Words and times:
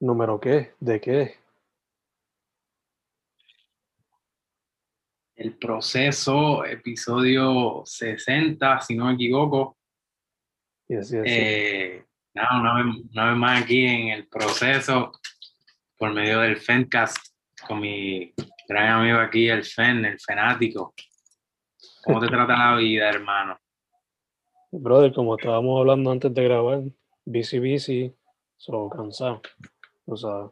¿Número 0.00 0.38
qué? 0.38 0.74
¿De 0.78 1.00
qué? 1.00 1.34
El 5.34 5.56
proceso, 5.56 6.64
episodio 6.64 7.82
60, 7.84 8.80
si 8.80 8.94
no 8.94 9.06
me 9.06 9.14
equivoco. 9.14 9.76
Yes, 10.86 11.10
yes, 11.10 11.22
Eh, 11.24 12.04
nada, 12.34 12.60
una 12.60 12.74
vez, 12.74 13.04
una 13.12 13.28
vez 13.30 13.36
más 13.36 13.62
aquí 13.62 13.84
en 13.84 14.08
el 14.08 14.28
proceso, 14.28 15.12
por 15.96 16.12
medio 16.12 16.40
del 16.40 16.58
Fencast, 16.58 17.18
con 17.66 17.80
mi 17.80 18.32
gran 18.68 19.00
amigo 19.00 19.18
aquí, 19.18 19.48
el 19.48 19.64
Fen, 19.64 20.04
el 20.04 20.18
fanático. 20.20 20.94
¿Cómo 22.04 22.20
te 22.20 22.28
trata 22.28 22.56
la 22.56 22.76
vida, 22.76 23.08
hermano? 23.08 23.58
Brother, 24.70 25.12
como 25.12 25.36
estábamos 25.36 25.80
hablando 25.80 26.12
antes 26.12 26.32
de 26.32 26.44
grabar, 26.44 26.82
busy, 27.24 27.58
busy, 27.58 28.14
solo 28.56 28.88
cansado. 28.90 29.42
O 30.08 30.16
sea, 30.16 30.50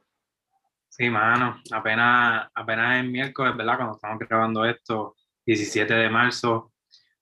Sí, 0.97 1.11
mano, 1.11 1.61
apenas, 1.73 2.49
apenas 2.55 3.05
es 3.05 3.11
miércoles, 3.11 3.55
¿verdad? 3.55 3.77
Cuando 3.77 3.97
estamos 3.97 4.19
grabando 4.19 4.65
esto, 4.65 5.15
17 5.45 5.93
de 5.93 6.09
marzo. 6.09 6.73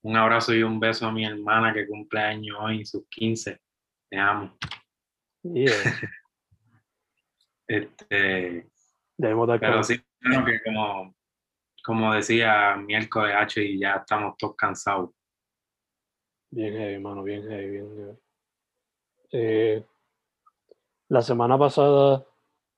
Un 0.01 0.15
abrazo 0.15 0.53
y 0.53 0.63
un 0.63 0.79
beso 0.79 1.05
a 1.05 1.11
mi 1.11 1.25
hermana 1.25 1.73
que 1.73 1.85
cumple 1.85 2.21
años 2.21 2.55
hoy, 2.57 2.85
sus 2.85 3.05
15. 3.09 3.59
Te 4.09 4.17
amo. 4.17 4.57
yeah, 5.43 5.73
Este, 7.67 8.69
debemos 9.17 9.47
dar 9.47 9.59
pero 9.59 9.83
sí, 9.83 9.99
creo 10.19 10.45
que 10.45 10.61
como, 10.63 11.13
como 11.83 12.13
decía 12.13 12.77
miércoles 12.77 13.35
H 13.35 13.61
y 13.61 13.79
ya 13.79 13.95
estamos 13.95 14.37
todos 14.37 14.55
cansados. 14.55 15.09
Bien 16.49 16.73
heavy, 16.73 16.99
mano, 16.99 17.23
bien 17.23 17.41
heavy, 17.41 17.71
bien 17.71 17.89
heavy. 17.97 18.17
Eh, 19.33 19.85
la 21.09 21.21
semana 21.21 21.57
pasada 21.57 22.25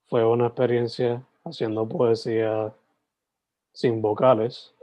fue 0.08 0.26
una 0.26 0.48
experiencia 0.48 1.26
haciendo 1.46 1.88
poesía 1.88 2.74
sin 3.74 4.02
vocales. 4.02 4.74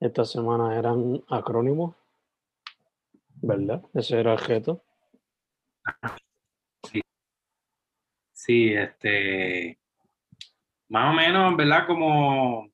Esta 0.00 0.24
semana 0.24 0.76
eran 0.76 1.22
acrónimos, 1.28 1.94
¿verdad? 3.40 3.82
Ese 3.94 4.18
era 4.18 4.32
el 4.32 4.38
reto. 4.38 4.82
Sí, 8.32 8.72
este, 8.74 9.78
más 10.88 11.12
o 11.12 11.16
menos, 11.16 11.56
¿verdad? 11.56 11.86
Como, 11.86 12.68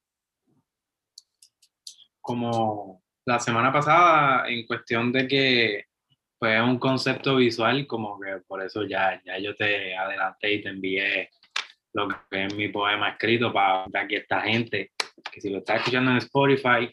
como 2.23 3.03
la 3.27 3.39
semana 3.39 3.71
pasada, 3.71 4.49
en 4.49 4.67
cuestión 4.67 5.13
de 5.13 5.29
que 5.29 5.88
pues 6.39 6.57
es 6.57 6.63
un 6.63 6.79
concepto 6.79 7.37
visual, 7.37 7.87
como 7.87 8.19
que 8.21 8.39
por 8.47 8.63
eso 8.63 8.85
ya, 8.85 9.21
ya 9.25 9.39
yo 9.39 9.55
te 9.57 9.97
adelanté 9.97 10.55
y 10.55 10.63
te 10.63 10.69
envié 10.69 11.31
lo 11.95 12.09
que 12.09 12.45
es 12.45 12.55
mi 12.55 12.69
poema 12.69 13.11
escrito 13.11 13.53
para 13.53 14.07
que 14.07 14.19
esta 14.19 14.41
gente, 14.43 14.93
que 15.33 15.41
si 15.41 15.51
lo 15.51 15.59
está 15.59 15.77
escuchando 15.77 16.11
en 16.13 16.19
Spotify, 16.19 16.91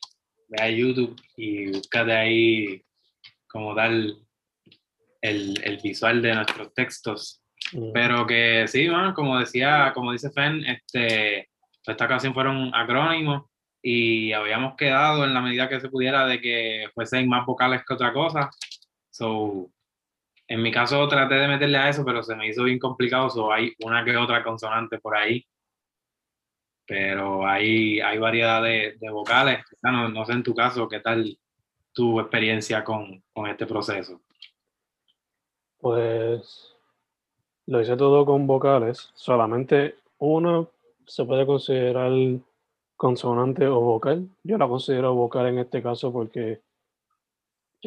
ve 0.48 0.62
a 0.62 0.70
YouTube 0.70 1.16
y 1.38 1.68
búscate 1.72 2.14
ahí 2.14 2.82
como 3.48 3.76
tal 3.76 4.18
el, 5.22 5.62
el 5.64 5.78
visual 5.82 6.22
de 6.22 6.36
nuestros 6.36 6.74
textos 6.74 7.42
Mm, 7.74 7.92
pero 7.94 8.28
que 8.28 8.68
sí, 8.68 8.88
man, 8.90 9.14
como 9.14 9.40
decía, 9.40 9.92
como 9.94 10.12
dice 10.12 10.32
Fen, 10.32 10.66
este, 10.66 11.50
esta 11.86 12.06
ocasión 12.06 12.34
fueron 12.34 12.74
acrónimos 12.74 13.44
y 13.82 14.34
habíamos 14.34 14.76
quedado 14.76 15.24
en 15.26 15.34
la 15.34 15.42
medida 15.42 15.70
que 15.70 15.80
se 15.80 15.90
pudiera 15.90 16.26
de 16.26 16.42
que 16.42 16.90
fuesen 16.94 17.28
más 17.30 17.46
vocales 17.46 17.84
que 17.88 17.94
otra 17.94 18.14
cosa. 18.14 18.50
So, 19.16 19.72
en 20.46 20.62
mi 20.62 20.74
caso 20.74 21.08
traté 21.08 21.36
de 21.36 21.48
meterle 21.48 21.78
a 21.78 21.88
eso, 21.88 22.04
pero 22.04 22.22
se 22.22 22.36
me 22.36 22.48
hizo 22.50 22.64
bien 22.66 22.80
complicado. 22.80 23.30
So, 23.30 23.50
hay 23.50 23.74
una 23.86 24.04
que 24.04 24.18
otra 24.18 24.44
consonante 24.44 25.00
por 25.00 25.16
ahí. 25.16 25.46
Pero 26.86 27.48
hay, 27.48 28.02
hay 28.02 28.18
variedad 28.18 28.62
de, 28.62 28.98
de 29.00 29.10
vocales. 29.10 29.60
Sea, 29.80 29.92
no, 29.92 30.10
no 30.10 30.26
sé 30.26 30.34
en 30.34 30.44
tu 30.44 30.54
caso 30.54 30.90
qué 30.90 31.00
tal 31.00 31.40
tu 31.94 32.20
experiencia 32.20 32.84
con, 32.84 33.24
con 33.34 33.48
este 33.48 33.66
proceso. 33.66 34.22
Pues 35.80 36.76
lo 37.68 37.80
hice 37.80 37.96
todo 37.96 38.26
con 38.26 38.46
vocales. 38.46 39.12
Solamente 39.16 39.96
uno 40.18 40.72
se 41.06 41.24
puede 41.24 41.46
considerar 41.46 42.12
consonante 42.98 43.66
o 43.66 43.80
vocal. 43.80 44.28
Yo 44.44 44.58
la 44.58 44.68
considero 44.68 45.16
vocal 45.16 45.48
en 45.48 45.60
este 45.60 45.82
caso 45.82 46.12
porque 46.12 46.65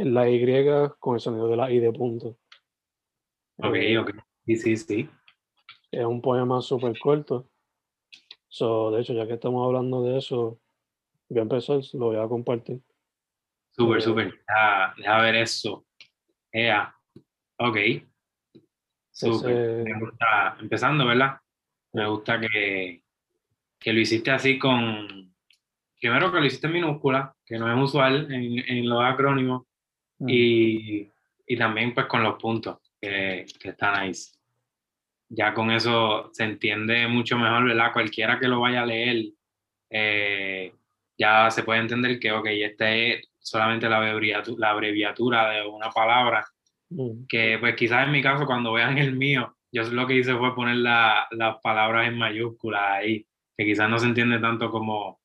la 0.07 0.29
Y 0.31 0.41
con 0.99 1.15
el 1.15 1.21
sonido 1.21 1.49
de 1.49 1.57
la 1.57 1.71
I 1.71 1.79
de 1.81 1.93
punto. 1.93 2.39
Ok, 3.59 3.75
Eh, 3.75 3.99
ok. 3.99 4.11
Sí, 4.47 4.57
sí, 4.57 4.77
sí. 4.77 5.11
Es 5.91 6.05
un 6.05 6.21
poema 6.21 6.61
súper 6.61 6.99
corto. 6.99 7.51
So, 8.49 8.91
de 8.91 9.03
hecho, 9.03 9.13
ya 9.13 9.27
que 9.27 9.35
estamos 9.35 9.65
hablando 9.67 10.03
de 10.03 10.19
eso, 10.19 10.59
voy 11.29 11.39
a 11.39 11.43
empezar, 11.43 11.81
lo 11.95 12.07
voy 12.07 12.17
a 12.17 12.29
compartir. 12.29 12.81
Súper, 13.71 13.99
Eh, 13.99 14.01
súper. 14.01 14.33
Deja, 14.47 14.95
deja 14.97 15.21
ver 15.23 15.35
eso. 15.37 15.85
Ea. 16.53 16.95
Ok. 17.59 17.77
Súper. 19.11 19.85
Me 19.85 20.01
gusta, 20.01 20.57
empezando, 20.61 21.07
¿verdad? 21.07 21.39
Me 21.93 22.09
gusta 22.09 22.41
que, 22.41 23.03
que 23.79 23.93
lo 23.93 24.01
hiciste 24.01 24.31
así 24.31 24.59
con. 24.59 25.35
Primero 26.01 26.31
que 26.31 26.39
lo 26.39 26.47
hiciste 26.47 26.69
en 26.69 26.75
minúscula, 26.75 27.35
que 27.45 27.59
no 27.59 27.71
es 27.73 27.85
usual 27.91 28.33
en, 28.33 28.59
en 28.59 28.89
los 28.89 29.03
acrónimos, 29.03 29.67
Mm. 30.21 30.27
y, 30.29 31.11
y 31.47 31.57
también 31.57 31.95
pues 31.95 32.07
con 32.07 32.23
los 32.23 32.35
puntos, 32.41 32.79
que, 33.01 33.47
que 33.61 33.69
está 33.71 34.03
nice. 34.05 34.33
Ya 35.31 35.53
con 35.53 35.71
eso 35.71 36.31
se 36.33 36.45
entiende 36.45 37.07
mucho 37.07 37.37
mejor, 37.39 37.65
¿verdad? 37.65 37.93
Cualquiera 37.93 38.39
que 38.39 38.49
lo 38.49 38.61
vaya 38.61 38.83
a 38.83 38.87
leer, 38.87 39.27
eh, 39.91 40.73
ya 41.19 41.51
se 41.51 41.63
puede 41.63 41.81
entender 41.81 42.19
que, 42.19 42.33
ok, 42.33 42.47
esta 42.47 42.91
es 42.95 43.29
solamente 43.39 43.89
la 43.89 44.01
abreviatu- 44.01 44.57
la 44.59 44.71
abreviatura 44.71 45.51
de 45.51 45.67
una 45.67 45.91
palabra 45.91 46.47
Mm. 46.91 47.27
que 47.29 47.59
pues 47.61 47.75
quizás 47.77 48.07
en 48.07 48.13
mi 48.13 48.23
caso 48.23 48.47
cuando 48.47 48.73
vean 48.73 48.97
el 48.97 49.15
mío, 49.15 49.55
yo 49.71 49.83
lo 49.91 50.07
que 50.07 50.15
hice 50.15 50.35
fue 50.37 50.55
poner 50.55 50.77
la- 50.77 51.27
las 51.33 51.59
palabras 51.63 52.09
en 52.09 52.17
mayúsculas 52.17 52.83
ahí, 52.83 53.27
que 53.57 53.65
quizás 53.67 53.91
no 53.91 53.99
se 53.99 54.07
entiende 54.07 54.39
tanto 54.39 54.71
como, 54.71 55.21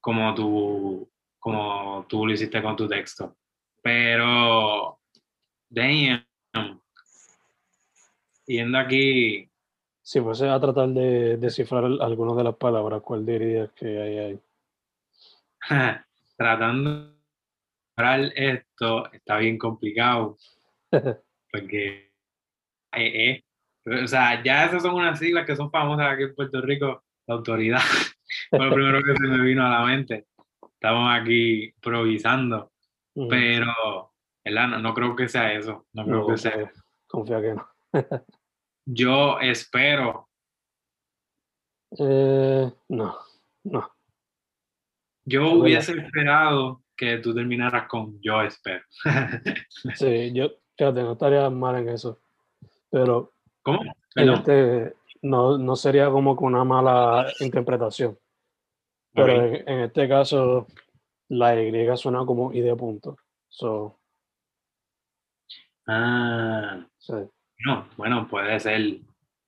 como, 0.00 0.34
tú, 0.34 1.10
como 1.38 2.06
tú 2.08 2.26
lo 2.26 2.32
hiciste 2.32 2.62
con 2.62 2.76
tu 2.76 2.88
texto. 2.88 3.36
Pero, 3.86 4.98
damn, 5.70 6.26
yendo 8.48 8.78
aquí 8.78 9.48
si 10.02 10.20
fuese 10.20 10.48
a 10.48 10.58
tratar 10.58 10.88
de 10.88 11.36
descifrar 11.36 11.84
algunas 11.84 12.36
de 12.36 12.42
las 12.42 12.56
palabras, 12.56 13.00
¿cuál 13.02 13.24
dirías 13.24 13.70
que 13.76 13.86
hay 13.86 14.18
ahí? 14.18 14.40
Tratando 16.36 17.14
de 17.96 18.32
esto 18.34 19.12
está 19.12 19.38
bien 19.38 19.56
complicado. 19.56 20.36
porque, 21.52 22.12
eh, 22.92 23.44
eh, 23.84 24.02
o 24.02 24.08
sea, 24.08 24.42
ya 24.42 24.64
esas 24.64 24.82
son 24.82 24.96
unas 24.96 25.16
siglas 25.16 25.46
que 25.46 25.54
son 25.54 25.70
famosas 25.70 26.12
aquí 26.12 26.24
en 26.24 26.34
Puerto 26.34 26.60
Rico, 26.60 27.04
la 27.28 27.34
autoridad. 27.36 27.78
Fue 28.50 28.66
lo 28.66 28.74
primero 28.74 29.00
que 29.00 29.14
se 29.14 29.28
me 29.28 29.44
vino 29.44 29.64
a 29.64 29.70
la 29.70 29.86
mente. 29.86 30.26
Estamos 30.74 31.08
aquí 31.08 31.66
improvisando, 31.66 32.72
pero. 33.28 34.12
No, 34.44 34.78
no, 34.78 34.94
creo 34.94 35.16
que 35.16 35.28
sea 35.28 35.52
eso. 35.52 35.86
No 35.92 36.04
creo 36.04 36.26
que 36.28 36.38
sea. 36.38 36.72
Confía 37.08 37.40
que 37.40 37.54
no. 37.54 37.68
Yo 38.86 39.40
espero. 39.40 40.28
Eh, 41.98 42.72
no, 42.88 43.16
no. 43.64 43.90
Yo 45.24 45.52
hubiese 45.54 45.92
esperado 45.92 46.82
que 46.96 47.18
tú 47.18 47.34
terminaras 47.34 47.88
con 47.88 48.20
yo 48.20 48.42
espero. 48.42 48.84
sí, 49.94 50.32
yo, 50.32 50.50
fíjate, 50.76 51.02
no 51.02 51.12
estaría 51.12 51.50
mal 51.50 51.76
en 51.76 51.88
eso. 51.88 52.20
Pero. 52.90 53.32
¿Cómo? 53.62 53.80
Este, 54.14 54.94
no, 55.22 55.58
no 55.58 55.76
sería 55.76 56.10
como 56.10 56.36
con 56.36 56.54
una 56.54 56.64
mala 56.64 57.26
interpretación. 57.40 58.16
Pero 59.12 59.44
en, 59.44 59.80
este 59.80 60.08
caso, 60.08 60.66
la 61.28 61.60
Y 61.60 61.96
suena 61.96 62.24
como 62.24 62.52
I 62.52 62.60
de 62.60 62.76
punto. 62.76 63.16
So, 63.48 63.98
ah. 65.86 66.86
Sí. 66.98 67.14
No, 67.64 67.88
bueno, 67.96 68.28
puede 68.28 68.60
ser. 68.60 69.00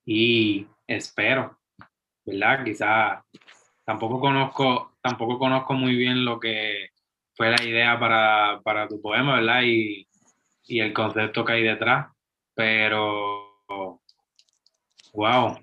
Y 0.04 0.66
espero, 0.86 1.58
¿verdad? 2.24 2.64
Quizá 2.64 3.24
tampoco 3.84 4.20
conozco, 4.20 4.92
tampoco 5.02 5.38
conozco 5.38 5.74
muy 5.74 5.94
bien 5.94 6.24
lo 6.24 6.40
que 6.40 6.90
fue 7.34 7.50
la 7.50 7.62
idea 7.62 7.98
para, 7.98 8.60
para 8.62 8.88
tu 8.88 9.00
poema, 9.00 9.36
¿verdad? 9.36 9.62
Y, 9.64 10.08
y, 10.66 10.80
el 10.80 10.92
concepto 10.92 11.44
que 11.44 11.52
hay 11.52 11.62
detrás. 11.62 12.10
Pero, 12.54 13.62
wow, 15.12 15.58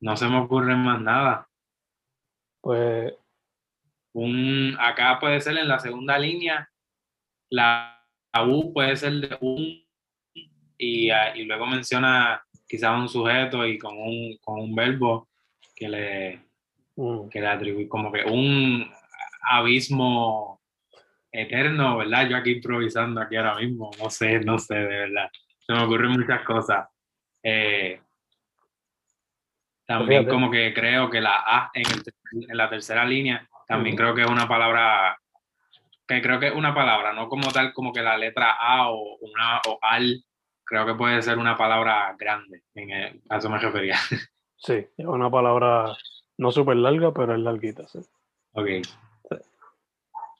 no 0.00 0.16
se 0.16 0.28
me 0.28 0.38
ocurre 0.38 0.74
más 0.76 1.00
nada. 1.00 1.48
Pues. 2.60 3.14
Un, 4.14 4.76
acá 4.78 5.18
puede 5.18 5.40
ser 5.40 5.56
en 5.56 5.68
la 5.68 5.78
segunda 5.78 6.18
línea, 6.18 6.68
la 7.50 8.04
U 8.46 8.72
puede 8.72 8.96
ser 8.96 9.12
de 9.12 9.38
un 9.40 9.82
Ah, 11.12 11.32
y, 11.36 11.44
luego 11.44 11.66
menciona 11.66 12.42
quizás 12.66 12.98
un 12.98 13.08
sujeto 13.08 13.64
y 13.66 13.78
con 13.78 13.96
un, 13.96 14.36
con 14.38 14.60
un 14.60 14.74
verbo 14.74 15.28
que 15.76 15.88
le, 15.88 16.40
mm. 16.96 17.28
que 17.28 17.40
le 17.40 17.46
atribuye 17.46 17.88
como 17.88 18.10
que 18.10 18.24
un 18.24 18.90
abismo 19.42 20.60
eterno, 21.30 21.98
¿verdad? 21.98 22.28
Yo 22.28 22.36
aquí 22.36 22.52
improvisando 22.52 23.20
aquí 23.20 23.36
ahora 23.36 23.56
mismo, 23.56 23.90
no 23.98 24.10
sé, 24.10 24.40
no 24.40 24.58
sé, 24.58 24.74
de 24.74 24.86
verdad. 24.86 25.30
Se 25.60 25.72
me 25.72 25.84
ocurren 25.84 26.12
muchas 26.12 26.42
cosas. 26.44 26.88
Eh, 27.42 28.00
también 29.86 30.26
como 30.26 30.50
que 30.50 30.74
creo 30.74 31.10
que 31.10 31.20
la 31.20 31.42
A 31.46 31.70
en, 31.74 31.84
en 32.48 32.56
la 32.56 32.68
tercera 32.68 33.04
línea, 33.04 33.48
también 33.72 33.96
creo 33.96 34.14
que 34.14 34.20
es 34.20 34.28
una 34.28 34.46
palabra, 34.46 35.18
que 36.06 36.20
creo 36.20 36.38
que 36.38 36.48
es 36.48 36.54
una 36.54 36.74
palabra, 36.74 37.14
no 37.14 37.28
como 37.30 37.50
tal 37.50 37.72
como 37.72 37.90
que 37.90 38.02
la 38.02 38.18
letra 38.18 38.56
A 38.60 38.90
o 38.90 39.16
una 39.20 39.62
o 39.66 39.78
al, 39.80 40.22
creo 40.62 40.84
que 40.84 40.94
puede 40.94 41.22
ser 41.22 41.38
una 41.38 41.56
palabra 41.56 42.14
grande, 42.18 42.64
en 42.74 43.22
a 43.30 43.38
eso 43.38 43.48
me 43.48 43.58
refería. 43.58 43.96
Sí, 44.64 44.74
es 44.74 45.06
una 45.06 45.28
palabra 45.28 45.92
no 46.38 46.52
súper 46.52 46.76
larga, 46.76 47.12
pero 47.12 47.34
es 47.34 47.40
larguita, 47.40 47.88
sí. 47.88 47.98
Ok. 48.52 48.68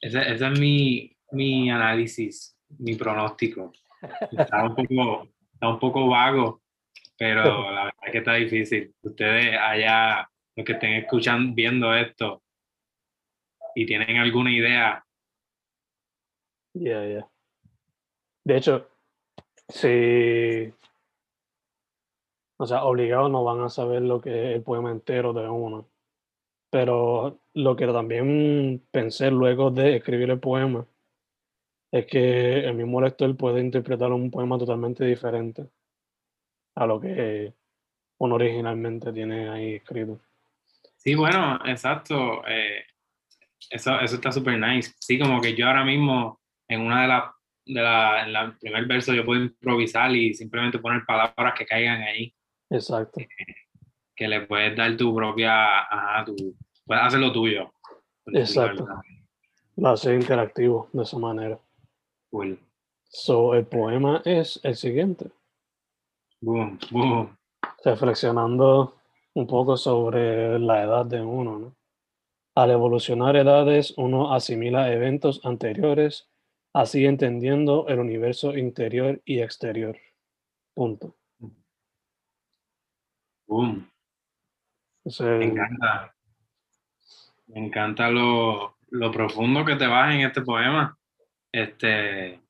Ese, 0.01 0.33
es 0.33 0.61
mi, 0.61 1.11
mi, 1.33 1.69
análisis, 1.69 2.57
mi 2.79 2.95
pronóstico. 2.95 3.73
Está 4.31 4.63
un 4.63 4.77
poco, 4.77 5.29
está 5.53 5.69
un 5.69 5.79
poco 5.81 6.07
vago, 6.07 6.63
pero 7.19 7.43
la 7.73 7.85
verdad 7.87 7.95
es 8.07 8.13
que 8.13 8.19
está 8.19 8.35
difícil. 8.35 8.95
Ustedes 9.03 9.59
allá, 9.59 10.31
los 10.55 10.65
que 10.65 10.75
estén 10.75 10.93
escuchando, 10.93 11.53
viendo 11.53 11.93
esto 11.93 12.42
y 13.75 13.87
tienen 13.87 14.17
alguna 14.19 14.53
idea. 14.53 15.05
Ya, 16.75 17.05
ya. 17.07 17.29
De 18.45 18.57
hecho, 18.57 18.89
Sí. 19.73 20.73
O 22.59 22.67
sea, 22.67 22.85
obligados 22.85 23.31
no 23.31 23.43
van 23.43 23.61
a 23.61 23.69
saber 23.69 24.03
lo 24.03 24.21
que 24.21 24.51
es 24.51 24.57
el 24.57 24.63
poema 24.63 24.91
entero 24.91 25.33
de 25.33 25.49
uno. 25.49 25.89
Pero 26.71 27.41
lo 27.55 27.77
que 27.77 27.87
también 27.87 28.83
pensé 28.91 29.31
luego 29.31 29.71
de 29.71 29.97
escribir 29.97 30.31
el 30.31 30.41
poema 30.41 30.87
es 31.91 32.07
que 32.07 32.61
el 32.61 32.75
mismo 32.75 33.01
lector 33.01 33.35
puede 33.37 33.61
interpretar 33.61 34.13
un 34.13 34.31
poema 34.31 34.59
totalmente 34.59 35.05
diferente 35.05 35.69
a 36.75 36.87
lo 36.87 37.01
que 37.01 37.53
uno 38.19 38.35
originalmente 38.37 39.13
tiene 39.13 39.49
ahí 39.49 39.75
escrito. 39.75 40.21
Sí, 40.97 41.15
bueno, 41.15 41.59
exacto. 41.67 42.47
Eh, 42.47 42.85
eso, 43.71 43.99
eso 44.01 44.15
está 44.17 44.33
súper 44.33 44.59
nice. 44.59 44.93
Sí, 44.99 45.19
como 45.19 45.41
que 45.41 45.55
yo 45.55 45.67
ahora 45.67 45.85
mismo 45.85 46.41
en 46.69 46.81
una 46.81 47.03
de 47.03 47.09
las 47.09 47.25
de 47.65 47.81
la, 47.81 48.25
en 48.25 48.35
el 48.35 48.59
primer 48.59 48.87
verso 48.87 49.13
yo 49.13 49.25
puedo 49.25 49.43
improvisar 49.43 50.15
y 50.15 50.35
simplemente 50.35 50.79
poner 50.79 51.05
palabras 51.07 51.55
que 51.57 51.67
caigan 51.67 52.03
ahí. 52.03 52.35
Exacto. 52.71 53.21
Que, 54.17 54.29
le 54.29 54.43
puedes 54.43 54.77
dar 54.77 54.97
tu 54.97 55.15
propia, 55.15 55.81
ajá, 55.81 56.25
tu, 56.25 56.55
puedes 56.85 57.03
hacer 57.03 57.21
lo 57.21 57.33
tuyo. 57.33 57.73
Exacto. 58.27 58.87
A 59.85 59.97
ser 59.97 60.15
interactivo 60.15 60.89
de 60.93 61.03
esa 61.03 61.19
manera. 61.19 61.59
Cool. 62.31 62.59
So, 63.05 63.55
el 63.55 63.67
poema 63.67 64.23
es 64.25 64.61
el 64.63 64.77
siguiente. 64.77 65.31
Boom, 66.41 66.79
boom. 66.91 67.37
Reflexionando 67.85 68.95
un 69.35 69.47
poco 69.47 69.77
sobre 69.77 70.59
la 70.59 70.83
edad 70.83 71.05
de 71.05 71.21
uno, 71.21 71.59
¿no? 71.59 71.77
Al 72.55 72.71
evolucionar 72.71 73.37
edades, 73.37 73.95
uno 73.97 74.35
asimila 74.35 74.93
eventos 74.93 75.41
anteriores 75.45 76.29
así 76.73 77.05
entendiendo 77.05 77.87
el 77.89 77.99
universo 77.99 78.57
interior 78.57 79.21
y 79.25 79.41
exterior. 79.41 79.97
Punto. 80.75 81.17
Boom. 83.47 83.91
Me 85.05 85.45
encanta. 85.45 86.15
Me 87.49 87.67
encanta 87.67 88.09
lo, 88.09 88.79
lo, 88.91 89.11
profundo 89.11 89.65
que 89.65 89.77
te 89.77 89.87
vas 89.87 90.15
en 90.15 90.21
este 90.23 90.43
poema. 90.43 90.97
Este. 91.53 92.41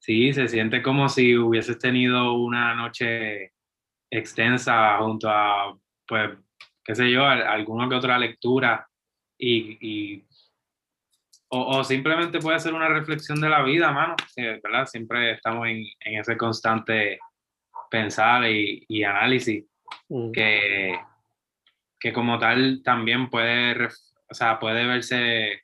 Sí, 0.00 0.32
se 0.32 0.48
siente 0.48 0.82
como 0.82 1.08
si 1.08 1.36
hubieses 1.36 1.78
tenido 1.78 2.34
una 2.34 2.74
noche 2.74 3.52
extensa 4.10 4.98
junto 4.98 5.28
a, 5.30 5.78
pues, 6.06 6.36
qué 6.84 6.94
sé 6.94 7.10
yo, 7.10 7.24
alguna 7.26 7.88
que 7.88 7.94
otra 7.94 8.18
lectura 8.18 8.86
y, 9.38 9.78
y 9.80 10.24
o, 11.48 11.84
simplemente 11.84 12.40
puede 12.40 12.58
ser 12.58 12.74
una 12.74 12.88
reflexión 12.88 13.40
de 13.40 13.48
la 13.48 13.62
vida, 13.62 13.92
mano, 13.92 14.16
¿verdad? 14.36 14.86
Siempre 14.86 15.32
estamos 15.32 15.68
en, 15.68 15.84
en 16.00 16.18
ese 16.18 16.36
constante 16.36 17.18
pensar 17.90 18.50
y, 18.50 18.84
y 18.88 19.04
análisis 19.04 19.64
mm. 20.08 20.32
que, 20.32 20.98
que 22.00 22.12
como 22.12 22.38
tal 22.38 22.82
también 22.82 23.30
puede, 23.30 23.86
o 23.86 24.34
sea, 24.34 24.58
puede 24.58 24.84
verse, 24.86 25.62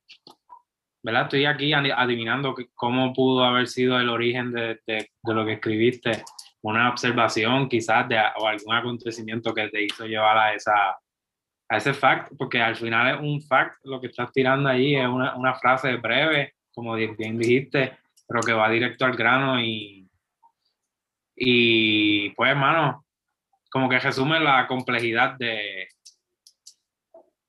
¿verdad? 1.03 1.23
Estoy 1.25 1.47
aquí 1.47 1.73
adivinando 1.73 2.55
cómo 2.75 3.13
pudo 3.13 3.45
haber 3.45 3.67
sido 3.67 3.99
el 3.99 4.11
origen 4.11 4.53
de, 4.53 4.81
de, 4.87 5.11
de 5.23 5.35
lo 5.35 5.45
que 5.45 5.55
escribiste, 5.55 6.23
una 6.63 6.89
observación 6.91 7.69
quizás 7.69 8.09
de, 8.09 8.21
o 8.39 8.47
algún 8.47 8.75
acontecimiento 8.75 9.53
que 9.53 9.69
te 9.69 9.83
hizo 9.83 10.07
llevar 10.07 10.39
a 10.39 10.55
esa, 10.55 10.97
a 11.71 11.77
ese 11.77 11.95
fact, 11.95 12.33
porque 12.37 12.61
al 12.61 12.75
final 12.75 13.15
es 13.15 13.21
un 13.21 13.41
fact, 13.41 13.77
lo 13.85 14.01
que 14.01 14.09
estás 14.09 14.33
tirando 14.33 14.69
ahí 14.69 14.97
es 14.97 15.07
una, 15.07 15.37
una 15.37 15.55
frase 15.55 15.97
breve, 15.97 16.55
como 16.75 16.95
bien 16.95 17.39
dijiste, 17.39 17.97
pero 18.27 18.41
que 18.41 18.53
va 18.53 18.69
directo 18.69 19.05
al 19.05 19.17
grano 19.17 19.61
y, 19.61 20.09
y 21.37 22.31
pues, 22.31 22.51
hermano, 22.51 23.07
como 23.71 23.89
que 23.89 24.01
resume 24.01 24.41
la 24.41 24.67
complejidad 24.67 25.37
de, 25.39 25.89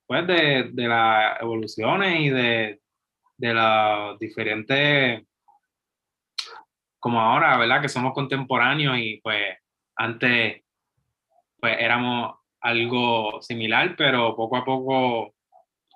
pues, 0.06 0.28
de, 0.28 0.70
de 0.72 0.88
las 0.88 1.42
evoluciones 1.42 2.20
y 2.20 2.30
de, 2.30 2.80
de 3.38 3.54
las 3.56 4.20
diferentes, 4.20 5.24
como 7.00 7.20
ahora, 7.20 7.58
¿verdad? 7.58 7.82
Que 7.82 7.90
somos 7.90 8.14
contemporáneos 8.14 9.00
y 9.00 9.20
pues 9.24 9.58
antes, 9.96 10.62
pues 11.60 11.76
éramos 11.80 12.41
algo 12.62 13.42
similar, 13.42 13.96
pero 13.98 14.36
poco 14.36 14.58
a 14.58 14.66
poco 14.66 15.34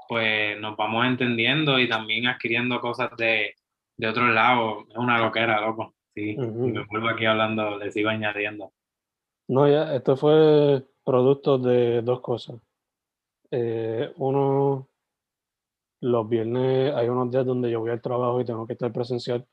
pues 0.08 0.60
nos 0.60 0.78
vamos 0.78 1.06
entendiendo 1.06 1.80
y 1.80 1.90
también 1.90 2.28
adquiriendo 2.28 2.80
cosas 2.80 3.10
de, 3.18 3.56
de 3.98 4.08
otros 4.08 4.34
lados. 4.34 4.86
Es 4.90 4.98
una 4.98 5.20
loquera, 5.20 5.62
loco. 5.62 5.96
Sí, 6.14 6.36
me 6.38 6.86
vuelvo 6.86 7.10
aquí 7.10 7.26
hablando, 7.26 7.78
le 7.78 7.92
sigo 7.92 8.10
añadiendo. 8.10 8.72
No, 9.48 9.70
ya, 9.70 9.96
esto 9.96 10.16
fue 10.16 10.86
producto 11.04 11.58
de 11.58 12.02
dos 12.02 12.22
cosas. 12.22 12.60
Eh, 13.52 14.12
uno, 14.18 14.88
los 16.02 16.30
viernes 16.30 16.94
hay 16.96 17.10
unos 17.10 17.32
días 17.32 17.46
donde 17.46 17.70
yo 17.70 17.82
voy 17.82 17.92
al 17.92 18.02
trabajo 18.02 18.40
y 18.40 18.46
tengo 18.46 18.66
que 18.66 18.74
estar 18.74 18.92
presencial. 18.92 19.46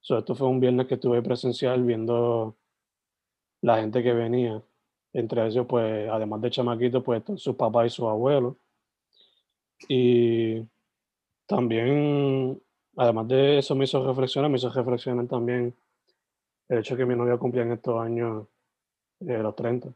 So, 0.00 0.18
esto 0.18 0.34
fue 0.34 0.48
un 0.48 0.60
viernes 0.60 0.86
que 0.86 0.94
estuve 0.94 1.22
presencial 1.22 1.82
viendo 1.84 2.56
la 3.62 3.78
gente 3.78 4.02
que 4.02 4.12
venía. 4.12 4.62
Entre 5.14 5.46
ellos, 5.46 5.64
pues, 5.66 6.08
además 6.10 6.42
de 6.42 6.50
chamaquitos, 6.50 7.02
pues, 7.02 7.22
sus 7.36 7.56
papás 7.56 7.86
y 7.86 7.90
sus 7.90 8.04
abuelos. 8.04 8.56
Y 9.88 10.62
también, 11.46 12.60
además 12.96 13.28
de 13.28 13.58
eso, 13.58 13.74
me 13.74 13.84
hizo 13.84 14.06
reflexionar, 14.06 14.50
me 14.50 14.58
hizo 14.58 14.70
reflexionar 14.70 15.26
también 15.26 15.74
el 16.68 16.78
hecho 16.78 16.94
de 16.94 16.98
que 16.98 17.06
mi 17.06 17.16
novia 17.16 17.38
cumplía 17.38 17.62
en 17.62 17.72
estos 17.72 17.98
años 18.00 18.46
eh, 19.20 19.38
los 19.38 19.56
30. 19.56 19.88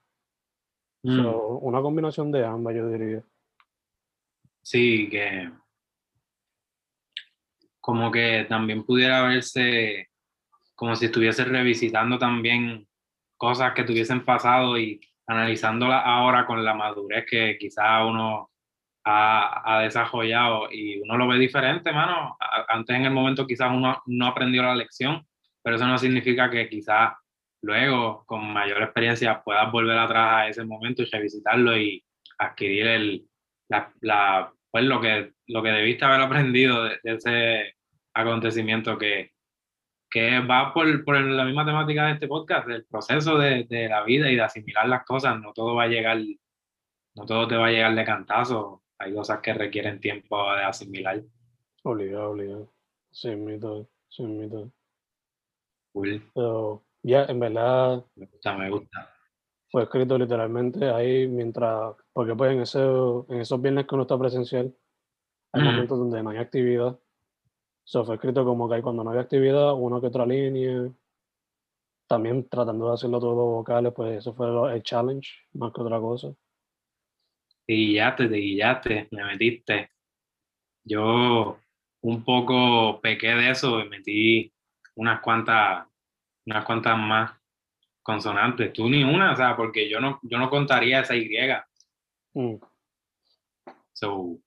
Mm. 1.03 1.23
So, 1.23 1.59
una 1.59 1.83
combinación 1.83 2.31
de 2.33 2.47
ambas, 2.47 2.75
yo 2.75 2.89
diría. 2.89 3.23
Sí, 4.63 5.09
que 5.11 5.51
como 7.81 8.11
que 8.13 8.45
también 8.49 8.85
pudiera 8.85 9.23
verse 9.23 10.11
como 10.75 10.95
si 10.95 11.07
estuviese 11.07 11.45
revisitando 11.45 12.19
también 12.19 12.87
cosas 13.39 13.73
que 13.73 13.85
tuviesen 13.85 14.25
pasado 14.25 14.79
y 14.79 15.01
analizándolas 15.27 16.03
ahora 16.05 16.45
con 16.45 16.65
la 16.65 16.75
madurez 16.75 17.25
que 17.29 17.57
quizá 17.59 18.05
uno 18.05 18.51
ha, 19.05 19.77
ha, 19.77 19.83
desarrollado 19.83 20.69
y 20.71 21.01
uno 21.01 21.17
lo 21.17 21.29
ve 21.29 21.39
diferente, 21.39 21.93
mano. 21.93 22.37
Antes 22.69 22.97
en 22.97 23.05
el 23.05 23.13
momento 23.13 23.47
quizás 23.47 23.71
uno 23.73 24.03
no 24.07 24.27
aprendió 24.27 24.63
la 24.63 24.75
lección, 24.75 25.27
pero 25.63 25.77
eso 25.77 25.87
no 25.87 25.97
significa 25.97 26.51
que 26.51 26.69
quizás 26.69 27.13
luego 27.63 28.25
con 28.27 28.53
mayor 28.53 28.83
experiencia 28.83 29.43
puedas 29.43 29.71
volver 29.71 29.99
atrás 29.99 30.33
a 30.35 30.49
ese 30.49 30.65
momento 30.65 31.03
y 31.03 31.07
revisitarlo 31.07 31.77
y 31.77 32.05
adquirir 32.39 32.87
el, 32.87 33.27
la, 33.69 33.93
la, 34.01 34.53
pues 34.71 34.85
lo 34.85 35.01
que, 35.01 35.33
lo 35.47 35.63
que 35.63 35.71
debiste 35.71 36.05
haber 36.05 36.21
aprendido 36.21 36.85
de, 36.85 36.99
de 37.03 37.15
ese 37.15 37.75
acontecimiento 38.15 38.99
que, 38.99 39.33
que 40.11 40.41
va 40.41 40.73
por, 40.73 41.05
por, 41.05 41.21
la 41.21 41.45
misma 41.45 41.67
temática 41.67 42.07
de 42.07 42.13
este 42.13 42.29
podcast, 42.29 42.69
el 42.69 42.85
proceso 42.87 43.37
de, 43.39 43.65
de, 43.65 43.89
la 43.89 44.03
vida 44.05 44.31
y 44.31 44.37
de 44.37 44.43
asimilar 44.43 44.89
las 44.89 45.05
cosas. 45.05 45.39
No 45.41 45.53
todo 45.53 45.75
va 45.75 45.85
a 45.85 45.89
llegar, 45.89 46.19
no 47.15 47.27
todo 47.27 47.47
te 47.47 47.57
va 47.57 47.67
a 47.67 47.71
llegar 47.71 47.95
de 47.95 48.05
cantazo. 48.05 48.83
Hay 48.99 49.15
cosas 49.15 49.41
que 49.41 49.55
requieren 49.55 50.01
tiempo 50.01 50.53
de 50.55 50.65
asimilar. 50.65 51.23
Obligado, 51.85 52.31
obligado. 52.31 52.73
Sin 53.11 53.45
mito, 53.45 53.89
sin 54.09 54.39
mito. 54.39 54.71
Cool. 55.93 56.23
Pero 56.35 56.85
ya, 57.03 57.25
en 57.25 57.41
verdad. 57.41 58.05
Me 58.17 58.27
gusta, 58.27 58.57
me 58.57 58.71
gusta. 58.71 59.15
Fue 59.71 59.83
escrito 59.83 60.19
literalmente 60.19 60.89
ahí 60.91 61.27
mientras. 61.27 61.95
Porque 62.13 62.35
pues 62.35 62.53
en, 62.53 62.61
ese, 62.61 62.81
en 62.81 63.41
esos 63.41 63.61
viernes 63.61 63.87
que 63.87 63.95
uno 63.95 64.03
está 64.03 64.19
presencial, 64.19 64.75
hay 65.53 65.63
mm. 65.63 65.65
momentos 65.65 65.99
donde 65.99 66.23
no 66.23 66.31
hay 66.31 66.39
actividad. 66.39 66.99
Eso 67.89 68.05
fue 68.05 68.17
escrito 68.17 68.45
como 68.45 68.69
que 68.69 68.75
hay 68.75 68.83
cuando 68.83 69.03
no 69.03 69.13
hay 69.13 69.19
actividad, 69.19 69.73
una 69.73 69.99
que 69.99 70.09
otra 70.09 70.27
línea. 70.27 70.91
También 72.07 72.47
tratando 72.47 72.89
de 72.89 72.93
hacerlo 72.93 73.19
todo 73.19 73.35
vocales, 73.35 73.95
pues 73.97 74.19
eso 74.19 74.35
fue 74.35 74.75
el 74.75 74.83
challenge, 74.83 75.31
más 75.55 75.73
que 75.73 75.81
otra 75.81 75.99
cosa. 75.99 76.35
Te 77.67 77.73
guillaste, 77.73 78.29
te 78.29 78.37
guillaste, 78.37 79.09
me 79.11 79.25
metiste. 79.25 79.91
Yo 80.85 81.59
un 82.03 82.25
poco 82.25 83.01
pequé 83.01 83.29
de 83.29 83.51
eso 83.53 83.81
y 83.81 83.89
metí 83.89 84.53
unas 84.97 85.23
cuantas, 85.23 85.87
unas 86.45 86.67
cuantas 86.67 86.99
más 86.99 87.33
consonantes. 88.03 88.71
Tú 88.75 88.91
ni 88.91 89.03
una, 89.03 89.33
o 89.33 89.37
sea, 89.37 89.57
porque 89.57 89.89
yo 89.89 89.99
no, 89.99 90.21
yo 90.25 90.37
no 90.37 90.51
contaría 90.51 91.01
esa 91.01 91.17
Y. 91.17 91.27
Mm. 92.35 92.57
So, 93.95 94.39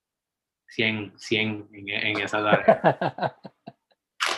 100, 0.71 1.13
100 1.17 1.69
en, 1.73 1.89
en 1.89 2.21
esa 2.21 2.41
tarea. 2.41 3.35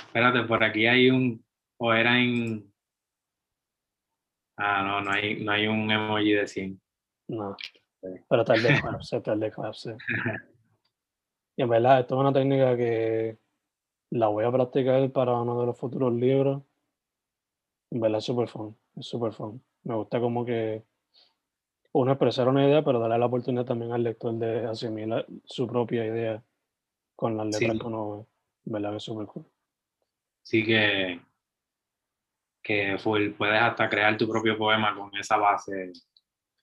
Espérate, 0.08 0.44
por 0.44 0.64
aquí 0.64 0.88
hay 0.88 1.10
un, 1.10 1.44
o 1.78 1.94
era 1.94 2.20
en, 2.20 2.72
ah, 4.58 4.84
no, 4.84 5.02
no 5.02 5.12
hay, 5.12 5.44
no 5.44 5.52
hay 5.52 5.68
un 5.68 5.90
emoji 5.92 6.34
de 6.34 6.48
100. 6.48 6.82
No, 7.30 7.56
pero 8.28 8.44
tal 8.44 8.62
vez 8.62 8.82
colapse, 8.82 9.22
tal 9.22 9.40
vez 9.40 9.54
colapse. 9.54 9.96
Y 11.56 11.62
en 11.62 11.70
verdad, 11.70 12.00
esto 12.00 12.16
es 12.16 12.20
una 12.20 12.34
técnica 12.34 12.76
que 12.76 13.38
la 14.10 14.28
voy 14.28 14.46
a 14.46 14.52
practicar 14.52 15.12
para 15.12 15.34
uno 15.34 15.60
de 15.60 15.68
los 15.68 15.78
futuros 15.78 16.14
libros. 16.14 16.64
En 17.92 18.02
verdad 18.02 18.18
es 18.18 18.26
súper 18.26 18.48
fun, 18.48 18.76
es 18.96 19.06
súper 19.06 19.34
fun. 19.34 19.64
Me 19.84 19.96
gusta 19.96 20.20
como 20.20 20.44
que 20.44 20.84
uno 21.94 22.12
expresar 22.12 22.48
una 22.48 22.66
idea, 22.68 22.84
pero 22.84 23.00
darle 23.00 23.18
la 23.20 23.26
oportunidad 23.28 23.66
también 23.66 23.92
al 23.92 24.04
lector 24.04 24.34
de 24.34 24.66
asimilar 24.66 25.26
su 25.46 25.68
propia 25.68 26.06
idea 26.06 26.44
con 27.16 27.38
las 27.38 27.46
letras 27.48 27.72
Sí. 27.72 27.80
que 27.80 27.86
uno 27.88 28.18
ve. 28.18 28.26
Verdad 28.66 28.92
que 28.92 28.98
es 28.98 29.04
súper 29.04 29.28
cool. 29.28 29.46
Sí 30.42 30.66
que, 30.66 31.22
que 32.62 32.98
full, 32.98 33.32
puedes 33.32 33.62
hasta 33.62 33.90
crear 33.90 34.18
tu 34.18 34.28
propio 34.28 34.58
poema 34.58 34.96
con 34.96 35.16
esa 35.16 35.38
base 35.38 35.94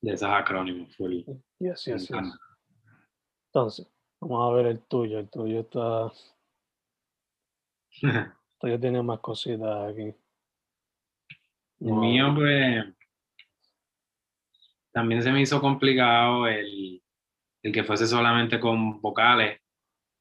de 0.01 0.13
esos 0.13 0.29
acrónimos. 0.31 0.95
Full. 0.97 1.23
Yes, 1.59 1.85
yes. 1.85 2.11
encanta. 2.11 2.37
Entonces, 3.47 3.87
vamos 4.21 4.51
a 4.51 4.55
ver 4.57 4.67
el 4.67 4.81
tuyo. 4.81 5.19
El 5.19 5.29
tuyo 5.29 5.61
está. 5.61 6.11
El 8.03 8.59
tuyo 8.61 8.81
tiene 8.81 9.03
más 9.03 9.21
cositas 9.21 9.91
aquí. 9.91 10.15
El 11.81 11.93
mío, 11.95 12.27
pues, 12.35 12.85
también 14.93 15.23
se 15.23 15.33
me 15.33 15.41
hizo 15.41 15.61
complicado 15.61 16.47
el, 16.47 17.03
el 17.63 17.73
que 17.73 17.85
fuese 17.85 18.07
solamente 18.07 18.59
con 18.61 19.01
vocales. 19.01 19.61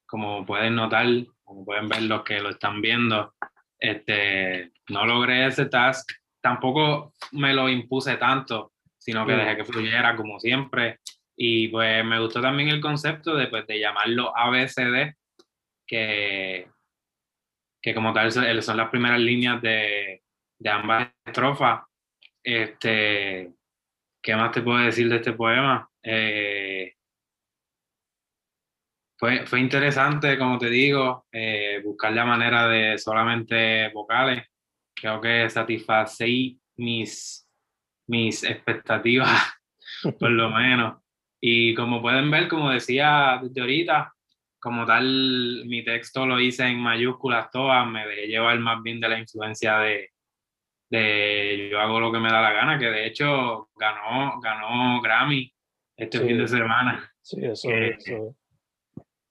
Como 0.08 0.46
pueden 0.46 0.76
notar, 0.76 1.06
como 1.44 1.66
pueden 1.66 1.88
ver 1.88 2.04
los 2.04 2.24
que 2.24 2.40
lo 2.40 2.50
están 2.50 2.82
viendo, 2.82 3.34
este, 3.80 4.72
no 4.90 5.06
logré 5.06 5.46
ese 5.48 5.66
task. 5.68 6.10
Tampoco 6.42 7.14
me 7.34 7.54
lo 7.54 7.70
impuse 7.70 8.16
tanto, 8.18 8.74
sino 8.98 9.26
que 9.26 9.34
Mm. 9.34 9.38
dejé 9.38 9.56
que 9.58 9.66
fluyera 9.66 10.16
como 10.16 10.40
siempre. 10.40 11.00
Y 11.36 11.70
pues 11.70 12.04
me 12.04 12.20
gustó 12.20 12.42
también 12.42 12.70
el 12.70 12.82
concepto 12.82 13.36
de, 13.36 13.48
pues, 13.48 13.66
de 13.68 13.80
llamarlo 13.80 14.34
ABCD, 14.36 15.16
que, 15.88 16.68
que 17.82 17.94
como 17.94 18.12
tal 18.14 18.32
son 18.32 18.62
son 18.62 18.78
las 18.78 18.90
primeras 18.90 19.20
líneas 19.20 19.62
de, 19.62 20.22
de 20.60 20.70
ambas 20.70 21.10
estrofas. 21.26 21.84
Este, 22.44 23.54
¿Qué 24.22 24.36
más 24.36 24.52
te 24.52 24.62
puedo 24.62 24.80
decir 24.80 25.10
de 25.10 25.16
este 25.18 25.34
poema? 25.34 25.90
Eh, 26.04 26.94
fue, 29.18 29.46
fue 29.46 29.60
interesante, 29.60 30.38
como 30.38 30.58
te 30.58 30.70
digo, 30.70 31.26
eh, 31.32 31.82
buscar 31.84 32.14
la 32.14 32.26
manera 32.26 32.68
de 32.68 32.98
solamente 32.98 33.90
vocales. 33.90 34.46
Creo 34.94 35.22
que 35.22 35.50
satisfací 35.50 36.60
mis, 36.78 37.48
mis 38.08 38.44
expectativas, 38.44 39.30
por 40.20 40.32
lo 40.32 40.50
menos. 40.50 41.02
Y 41.42 41.74
como 41.74 42.02
pueden 42.02 42.30
ver, 42.30 42.50
como 42.50 42.72
decía 42.72 43.40
desde 43.42 43.62
ahorita, 43.62 44.14
como 44.60 44.86
tal, 44.86 45.64
mi 45.66 45.84
texto 45.84 46.26
lo 46.26 46.40
hice 46.40 46.66
en 46.66 46.80
mayúsculas 46.80 47.50
todas, 47.52 47.88
me 47.88 48.06
dejé 48.06 48.28
llevar 48.28 48.60
más 48.60 48.84
bien 48.84 49.00
de 49.00 49.08
la 49.08 49.20
influencia 49.20 49.80
de, 49.80 50.12
de 50.90 51.70
yo 51.72 51.80
hago 51.80 52.00
lo 52.00 52.12
que 52.12 52.20
me 52.20 52.32
da 52.32 52.42
la 52.42 52.52
gana, 52.52 52.80
que 52.80 52.86
de 52.88 53.06
hecho 53.06 53.70
ganó, 53.76 54.40
ganó 54.42 55.02
Grammy 55.02 55.54
este 55.96 56.18
Sí. 56.20 56.26
fin 56.28 56.38
de 56.38 56.48
semana, 56.48 57.12
Sí, 57.22 57.44
eso, 57.46 57.70
eso. 57.72 58.36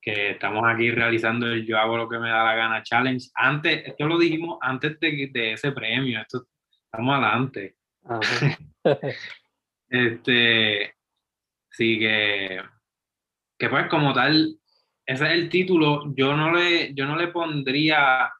que 0.00 0.30
estamos 0.30 0.62
aquí 0.66 0.90
realizando 0.90 1.46
el 1.46 1.66
yo 1.66 1.78
hago 1.78 1.96
lo 1.96 2.08
que 2.08 2.18
me 2.18 2.28
da 2.30 2.44
la 2.44 2.54
gana 2.54 2.82
challenge. 2.82 3.28
Antes, 3.34 3.86
esto 3.88 4.06
lo 4.06 4.18
dijimos 4.18 4.58
antes 4.60 4.98
de, 5.00 5.28
de 5.32 5.52
ese 5.52 5.72
premio, 5.72 6.20
esto 6.20 6.46
estamos 6.84 7.14
adelante. 7.14 7.76
Este, 9.90 10.94
sí 11.70 11.98
que, 11.98 12.60
que 13.58 13.68
pues 13.70 13.86
como 13.88 14.12
tal, 14.12 14.54
ese 15.06 15.24
es 15.24 15.30
el 15.32 15.48
título, 15.48 16.12
yo 16.14 16.36
no 16.36 16.52
le, 16.52 16.92
yo 16.92 17.06
no 17.06 17.16
le 17.16 17.28
pondría 17.28 18.30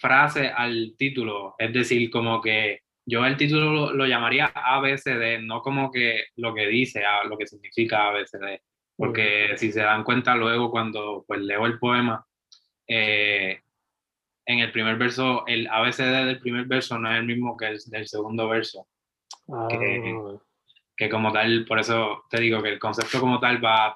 frase 0.00 0.48
al 0.48 0.94
título, 0.96 1.54
es 1.58 1.72
decir, 1.72 2.10
como 2.10 2.40
que 2.40 2.80
yo 3.06 3.24
el 3.26 3.36
título 3.36 3.72
lo, 3.72 3.92
lo 3.92 4.06
llamaría 4.06 4.46
ABCD, 4.54 5.40
no 5.42 5.60
como 5.60 5.90
que 5.90 6.24
lo 6.36 6.54
que 6.54 6.66
dice, 6.66 7.02
lo 7.28 7.36
que 7.36 7.46
significa 7.46 8.08
ABCD, 8.08 8.60
porque 8.96 9.56
si 9.56 9.70
se 9.70 9.80
dan 9.80 10.04
cuenta 10.04 10.34
luego 10.34 10.70
cuando 10.70 11.24
pues 11.26 11.40
leo 11.40 11.66
el 11.66 11.78
poema, 11.78 12.24
eh, 12.86 13.60
en 14.46 14.58
el 14.58 14.72
primer 14.72 14.96
verso, 14.96 15.44
el 15.46 15.68
ABCD 15.68 16.24
del 16.24 16.40
primer 16.40 16.64
verso 16.66 16.98
no 16.98 17.10
es 17.12 17.18
el 17.18 17.26
mismo 17.26 17.56
que 17.56 17.66
el 17.66 17.78
del 17.86 18.08
segundo 18.08 18.48
verso. 18.48 18.88
Ah, 19.52 19.68
que 20.96 21.08
como 21.08 21.32
tal, 21.32 21.64
por 21.64 21.78
eso 21.78 22.24
te 22.28 22.40
digo 22.40 22.62
que 22.62 22.68
el 22.68 22.78
concepto 22.78 23.20
como 23.20 23.40
tal 23.40 23.64
va, 23.64 23.94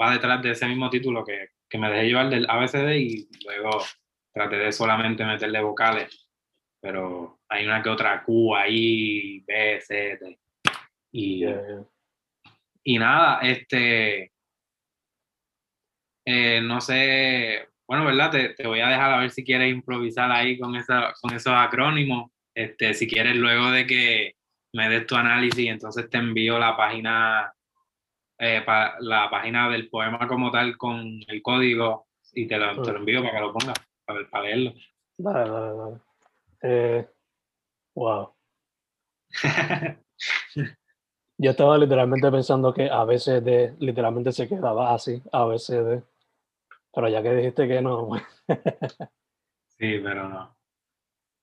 va 0.00 0.10
detrás 0.10 0.42
de 0.42 0.50
ese 0.50 0.66
mismo 0.66 0.90
título 0.90 1.24
que, 1.24 1.50
que 1.68 1.78
me 1.78 1.88
dejé 1.88 2.08
llevar 2.08 2.28
del 2.28 2.48
ABCD 2.48 2.96
y 2.96 3.28
luego 3.44 3.70
traté 4.32 4.56
de 4.56 4.72
solamente 4.72 5.24
meterle 5.24 5.60
vocales, 5.60 6.28
pero 6.80 7.40
hay 7.48 7.66
una 7.66 7.82
que 7.82 7.88
otra 7.88 8.22
Q 8.22 8.54
ahí, 8.54 9.40
B, 9.40 9.80
C, 9.80 10.18
D. 10.20 10.38
Y, 11.12 11.44
y 12.84 12.98
nada, 12.98 13.40
este, 13.42 14.32
eh, 16.24 16.60
no 16.62 16.80
sé, 16.80 17.68
bueno, 17.88 18.04
¿verdad? 18.04 18.30
Te, 18.30 18.48
te, 18.50 18.66
voy 18.66 18.80
a 18.80 18.88
dejar 18.88 19.12
a 19.12 19.18
ver 19.18 19.30
si 19.30 19.44
quieres 19.44 19.72
improvisar 19.72 20.30
ahí 20.30 20.58
con, 20.58 20.76
esa, 20.76 21.12
con 21.20 21.34
esos 21.34 21.52
acrónimos. 21.52 22.30
Este, 22.54 22.94
si 22.94 23.08
quieres, 23.08 23.36
luego 23.36 23.70
de 23.70 23.86
que 23.86 24.34
me 24.72 24.88
des 24.88 25.06
tu 25.06 25.16
análisis, 25.16 25.68
entonces 25.68 26.08
te 26.08 26.18
envío 26.18 26.58
la 26.58 26.76
página, 26.76 27.52
eh, 28.38 28.64
la 29.00 29.28
página 29.30 29.68
del 29.68 29.88
poema 29.88 30.28
como 30.28 30.50
tal 30.50 30.76
con 30.76 31.20
el 31.26 31.42
código 31.42 32.06
y 32.32 32.46
te 32.46 32.58
lo, 32.58 32.80
te 32.82 32.92
lo 32.92 32.98
envío 32.98 33.22
para 33.22 33.34
que 33.34 33.40
lo 33.40 33.52
pongas, 33.52 33.74
para, 34.12 34.30
para 34.30 34.44
leerlo. 34.44 34.72
Dale, 35.18 35.50
dale, 35.50 35.76
dale. 35.76 36.00
Eh, 36.62 37.08
wow. 37.94 38.32
Yo 41.38 41.52
estaba 41.52 41.78
literalmente 41.78 42.30
pensando 42.30 42.74
que 42.74 42.90
ABCD 42.90 43.76
literalmente 43.80 44.32
se 44.32 44.48
quedaba 44.48 44.92
así, 44.94 45.22
ABCD. 45.32 46.02
Pero 46.92 47.08
ya 47.08 47.22
que 47.22 47.34
dijiste 47.34 47.66
que 47.66 47.80
no. 47.80 48.10
sí, 49.78 49.98
pero 50.02 50.28
no. 50.28 50.56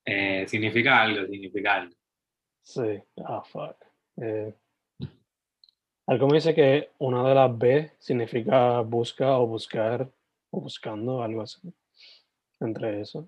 Eh, 0.06 0.46
significa 0.48 1.02
algo, 1.02 1.26
significa 1.26 1.76
algo. 1.76 1.96
Sí, 2.62 3.02
ah, 3.26 3.42
fuck. 3.44 3.76
Eh, 4.18 4.54
algo 6.08 6.28
me 6.28 6.36
dice 6.36 6.54
que 6.54 6.92
una 7.00 7.28
de 7.28 7.36
las 7.36 7.58
B 7.58 7.92
significa 7.98 8.82
busca 8.82 9.38
o 9.40 9.48
buscar 9.48 10.10
o 10.52 10.62
buscando, 10.62 11.24
algo 11.24 11.42
así. 11.42 11.60
Entre 12.60 13.02
eso. 13.02 13.28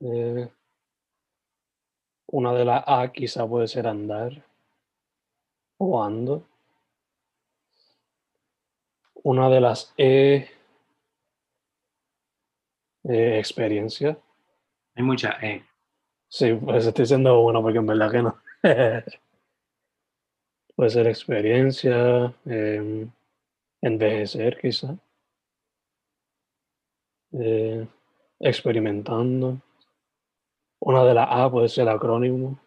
Eh, 0.00 0.50
una 2.32 2.52
de 2.54 2.64
las 2.64 2.82
A 2.86 3.12
quizá 3.12 3.46
puede 3.46 3.68
ser 3.68 3.86
andar 3.86 4.44
o 5.78 6.02
ando. 6.02 6.46
Una 9.22 9.48
de 9.48 9.60
las 9.60 9.92
E, 9.98 10.48
eh, 13.04 13.38
experiencia. 13.38 14.18
Hay 14.94 15.04
mucha 15.04 15.38
E. 15.42 15.64
Sí, 16.28 16.54
pues 16.54 16.86
estoy 16.86 17.06
siendo 17.06 17.40
bueno 17.42 17.62
porque 17.62 17.78
en 17.78 17.86
verdad 17.86 18.10
que 18.10 18.22
no. 18.22 18.36
puede 20.76 20.90
ser 20.90 21.06
experiencia, 21.08 22.34
em, 22.46 23.10
envejecer 23.82 24.58
quizá. 24.60 24.96
Eh, 27.32 27.86
experimentando. 28.40 29.60
Una 30.80 31.04
de 31.04 31.14
las 31.14 31.28
A 31.30 31.50
puede 31.50 31.68
ser 31.68 31.88
acrónimo. 31.88 32.58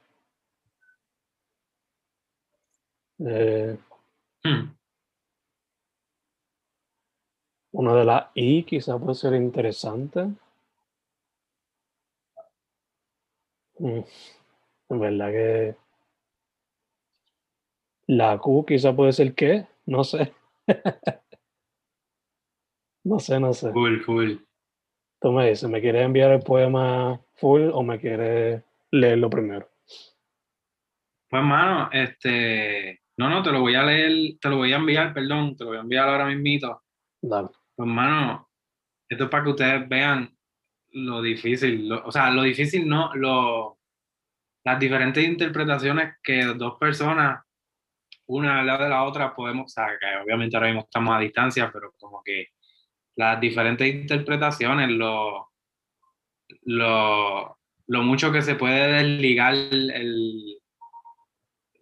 Eh, 3.19 3.77
hmm. 4.43 4.75
Una 7.71 7.95
de 7.95 8.05
las 8.05 8.27
I 8.35 8.63
quizá 8.63 8.99
puede 8.99 9.15
ser 9.15 9.33
interesante. 9.33 10.27
Mm, 13.79 13.99
en 14.89 14.99
verdad 14.99 15.31
que 15.31 15.75
la 18.07 18.37
Q 18.37 18.65
quizá 18.67 18.95
puede 18.95 19.11
ser 19.13 19.33
qué, 19.33 19.67
no 19.85 20.03
sé. 20.03 20.33
no 23.03 23.19
sé, 23.19 23.39
no 23.39 23.53
sé. 23.53 23.71
Full, 23.71 24.01
full. 24.01 24.37
Tú 25.23 25.31
me 25.31 25.49
dices, 25.49 25.69
¿me 25.69 25.79
quieres 25.79 26.03
enviar 26.03 26.31
el 26.31 26.41
poema 26.41 27.17
full 27.35 27.69
o 27.71 27.81
me 27.81 27.97
quieres 27.97 28.61
leerlo 28.91 29.29
primero? 29.29 29.69
Pues, 31.29 31.41
mano, 31.41 31.89
este. 31.93 33.03
No, 33.15 33.29
no, 33.29 33.41
te 33.41 33.53
lo 33.53 33.61
voy 33.61 33.73
a 33.75 33.83
leer, 33.83 34.37
te 34.41 34.49
lo 34.49 34.57
voy 34.57 34.73
a 34.73 34.75
enviar, 34.75 35.13
perdón, 35.13 35.55
te 35.55 35.63
lo 35.63 35.69
voy 35.69 35.77
a 35.77 35.81
enviar 35.81 36.09
ahora 36.09 36.25
mismito. 36.25 36.83
Dale. 37.21 37.47
Pues, 37.73 37.87
mano, 37.87 38.49
esto 39.07 39.23
es 39.23 39.29
para 39.29 39.45
que 39.45 39.49
ustedes 39.51 39.87
vean 39.87 40.37
lo 40.91 41.21
difícil, 41.21 41.89
o 41.89 42.11
sea, 42.11 42.29
lo 42.29 42.41
difícil 42.41 42.85
no, 42.85 43.15
lo, 43.15 43.79
las 44.65 44.77
diferentes 44.77 45.23
interpretaciones 45.23 46.17
que 46.21 46.43
dos 46.43 46.77
personas, 46.77 47.45
una 48.25 48.59
al 48.59 48.67
lado 48.67 48.83
de 48.83 48.89
la 48.89 49.05
otra, 49.05 49.33
podemos, 49.33 49.67
o 49.67 49.73
sea, 49.73 49.87
que 49.97 50.21
obviamente 50.21 50.57
ahora 50.57 50.67
mismo 50.67 50.81
estamos 50.81 51.15
a 51.15 51.19
distancia, 51.19 51.71
pero 51.71 51.93
como 51.97 52.21
que 52.21 52.47
las 53.15 53.39
diferentes 53.39 53.93
interpretaciones, 53.93 54.89
lo, 54.89 55.51
lo, 56.63 57.57
lo 57.87 58.03
mucho 58.03 58.31
que 58.31 58.41
se 58.41 58.55
puede 58.55 58.91
desligar 58.91 59.53
el, 59.53 60.59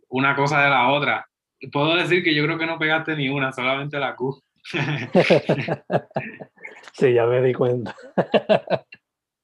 una 0.09 0.35
cosa 0.35 0.63
de 0.63 0.69
la 0.69 0.89
otra. 0.89 1.27
Puedo 1.71 1.95
decir 1.95 2.23
que 2.23 2.33
yo 2.33 2.43
creo 2.43 2.57
que 2.57 2.65
no 2.65 2.79
pegaste 2.79 3.15
ni 3.15 3.29
una, 3.29 3.51
solamente 3.51 3.99
la 3.99 4.15
Q. 4.15 4.41
sí, 6.93 7.13
ya 7.13 7.25
me 7.25 7.41
di 7.41 7.53
cuenta. 7.53 7.95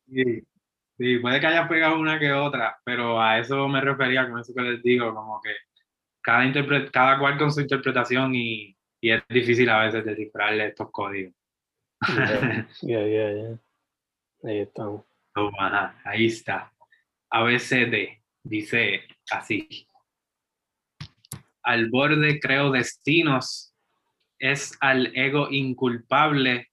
sí, 0.07 0.43
sí, 0.97 1.19
puede 1.19 1.39
que 1.39 1.47
hayas 1.47 1.69
pegado 1.69 1.99
una 1.99 2.19
que 2.19 2.33
otra, 2.33 2.77
pero 2.83 3.21
a 3.21 3.39
eso 3.39 3.67
me 3.67 3.81
refería 3.81 4.29
con 4.29 4.39
eso 4.39 4.53
que 4.53 4.61
les 4.61 4.83
digo, 4.83 5.13
como 5.13 5.39
que 5.41 5.51
cada, 6.21 6.43
cada 6.91 7.19
cual 7.19 7.37
con 7.37 7.51
su 7.51 7.61
interpretación 7.61 8.35
y, 8.35 8.75
y 8.99 9.11
es 9.11 9.23
difícil 9.29 9.69
a 9.69 9.85
veces 9.85 10.03
descifrarle 10.03 10.67
estos 10.67 10.89
códigos. 10.91 11.36
Ya, 12.81 13.01
ya, 13.01 13.31
ya. 13.31 13.59
Ahí 14.43 14.59
estamos. 14.59 15.03
ahí 16.03 16.27
está. 16.27 16.71
ABCD 17.29 18.21
dice 18.43 19.03
así. 19.31 19.87
Al 21.63 21.89
borde 21.89 22.39
creo 22.39 22.71
destinos, 22.71 23.75
es 24.39 24.77
al 24.79 25.11
ego 25.15 25.49
inculpable 25.51 26.69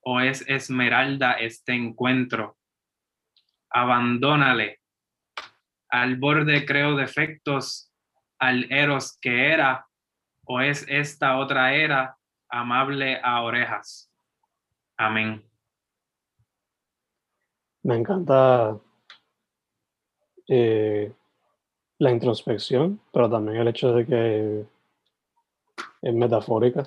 o 0.00 0.20
es 0.20 0.44
esmeralda 0.48 1.32
este 1.32 1.72
encuentro. 1.72 2.56
Abandónale. 3.70 4.80
Al 5.90 6.16
borde 6.16 6.66
creo 6.66 6.94
defectos, 6.94 7.90
al 8.38 8.70
eros 8.70 9.18
que 9.20 9.52
era 9.52 9.86
o 10.44 10.60
es 10.60 10.86
esta 10.88 11.36
otra 11.38 11.74
era 11.74 12.16
amable 12.48 13.20
a 13.22 13.42
orejas. 13.42 14.07
Amén. 14.98 15.42
Me 17.84 17.96
encanta 17.96 18.76
eh, 20.48 21.12
la 21.98 22.10
introspección, 22.10 23.00
pero 23.12 23.30
también 23.30 23.58
el 23.58 23.68
hecho 23.68 23.92
de 23.92 24.04
que 24.04 24.66
es 26.02 26.14
metafórica. 26.14 26.82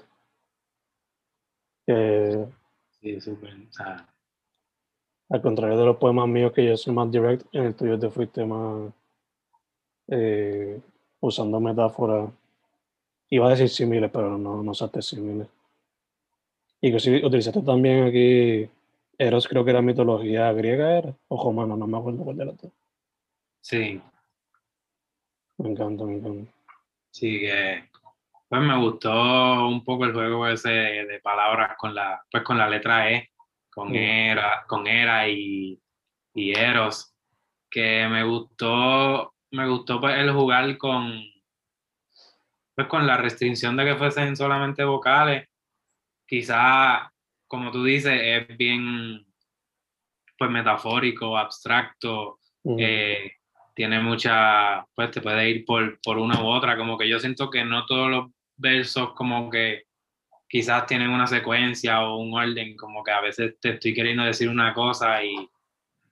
sí, 1.87 3.21
súper. 3.21 3.55
al 5.29 5.41
contrario 5.41 5.77
de 5.77 5.85
los 5.85 5.97
poemas 5.97 6.27
míos, 6.27 6.51
que 6.51 6.65
yo 6.65 6.75
soy 6.75 6.93
más 6.93 7.09
direct, 7.09 7.45
en 7.53 7.63
el 7.63 7.75
tuyo 7.75 7.97
te 7.97 8.09
fuiste 8.09 8.45
más 8.45 8.91
eh, 10.07 10.81
usando 11.21 11.61
metáforas. 11.61 12.29
Iba 13.29 13.47
a 13.47 13.51
decir 13.51 13.69
similes, 13.69 14.11
pero 14.11 14.37
no, 14.37 14.61
no 14.61 14.71
usaste 14.71 15.01
similes. 15.01 15.47
Y 16.81 16.91
que 16.91 16.99
si 16.99 17.23
utilizaste 17.23 17.61
también 17.61 18.05
aquí 18.05 18.67
Eros, 19.17 19.47
creo 19.47 19.63
que 19.63 19.69
era 19.69 19.83
mitología 19.83 20.51
griega, 20.51 20.97
¿era? 20.97 21.15
O 21.27 21.43
romano, 21.43 21.77
no 21.77 21.85
me 21.85 21.97
acuerdo 21.99 22.23
cuál 22.23 22.37
de 22.37 22.45
las 22.45 22.57
dos. 22.57 22.71
Sí. 23.61 24.01
Me 25.57 25.69
encanta, 25.69 26.03
me 26.05 26.15
encanta. 26.15 26.51
Sí, 27.11 27.39
que 27.39 27.87
pues 28.49 28.61
me 28.63 28.77
gustó 28.79 29.67
un 29.67 29.83
poco 29.83 30.05
el 30.05 30.13
juego 30.13 30.47
ese 30.47 30.69
de 30.69 31.19
palabras 31.23 31.77
con 31.77 31.93
la, 31.93 32.21
pues 32.31 32.43
con 32.43 32.57
la 32.57 32.67
letra 32.67 33.11
E, 33.11 33.29
con 33.69 33.95
era, 33.95 34.65
con 34.67 34.87
era 34.87 35.29
y, 35.29 35.79
y 36.33 36.51
Eros, 36.51 37.13
que 37.69 38.07
me 38.09 38.23
gustó, 38.23 39.35
me 39.51 39.69
gustó 39.69 40.01
pues, 40.01 40.17
el 40.17 40.33
jugar 40.33 40.77
con, 40.79 41.13
pues 42.75 42.87
con 42.87 43.05
la 43.05 43.17
restricción 43.17 43.77
de 43.77 43.85
que 43.85 43.95
fuesen 43.95 44.35
solamente 44.35 44.83
vocales 44.83 45.47
quizá, 46.31 47.11
como 47.45 47.71
tú 47.71 47.83
dices, 47.83 48.17
es 48.23 48.57
bien 48.57 49.25
pues 50.37 50.49
metafórico, 50.49 51.37
abstracto, 51.37 52.39
eh, 52.77 53.33
tiene 53.75 53.99
mucha, 53.99 54.85
pues 54.95 55.11
te 55.11 55.19
puede 55.19 55.49
ir 55.49 55.65
por, 55.65 55.99
por 56.01 56.17
una 56.17 56.41
u 56.41 56.47
otra, 56.47 56.77
como 56.77 56.97
que 56.97 57.09
yo 57.09 57.19
siento 57.19 57.49
que 57.49 57.65
no 57.65 57.85
todos 57.85 58.09
los 58.09 58.31
versos 58.55 59.11
como 59.13 59.49
que 59.49 59.83
quizás 60.47 60.85
tienen 60.85 61.09
una 61.09 61.27
secuencia 61.27 62.01
o 62.01 62.15
un 62.15 62.33
orden, 62.33 62.77
como 62.77 63.03
que 63.03 63.11
a 63.11 63.19
veces 63.19 63.59
te 63.59 63.71
estoy 63.71 63.93
queriendo 63.93 64.23
decir 64.23 64.47
una 64.47 64.73
cosa 64.73 65.21
y, 65.21 65.35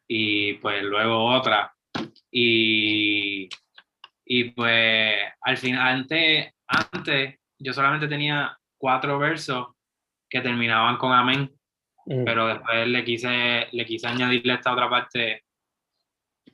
y 0.05 0.53
pues 0.55 0.83
luego 0.83 1.27
otra. 1.33 1.73
Y, 2.29 3.47
y 4.25 4.43
pues 4.51 5.15
al 5.41 5.57
final, 5.57 5.87
antes, 5.87 6.53
antes 6.67 7.39
yo 7.57 7.71
solamente 7.71 8.09
tenía 8.09 8.59
cuatro 8.77 9.17
versos 9.17 9.78
que 10.29 10.41
terminaban 10.41 10.97
con 10.97 11.13
amén, 11.13 11.51
mm. 12.05 12.23
pero 12.23 12.47
después 12.47 12.87
le 12.87 13.03
quise, 13.03 13.67
le 13.71 13.85
quise 13.85 14.07
añadirle 14.07 14.53
esta 14.53 14.73
otra 14.73 14.89
parte, 14.89 15.43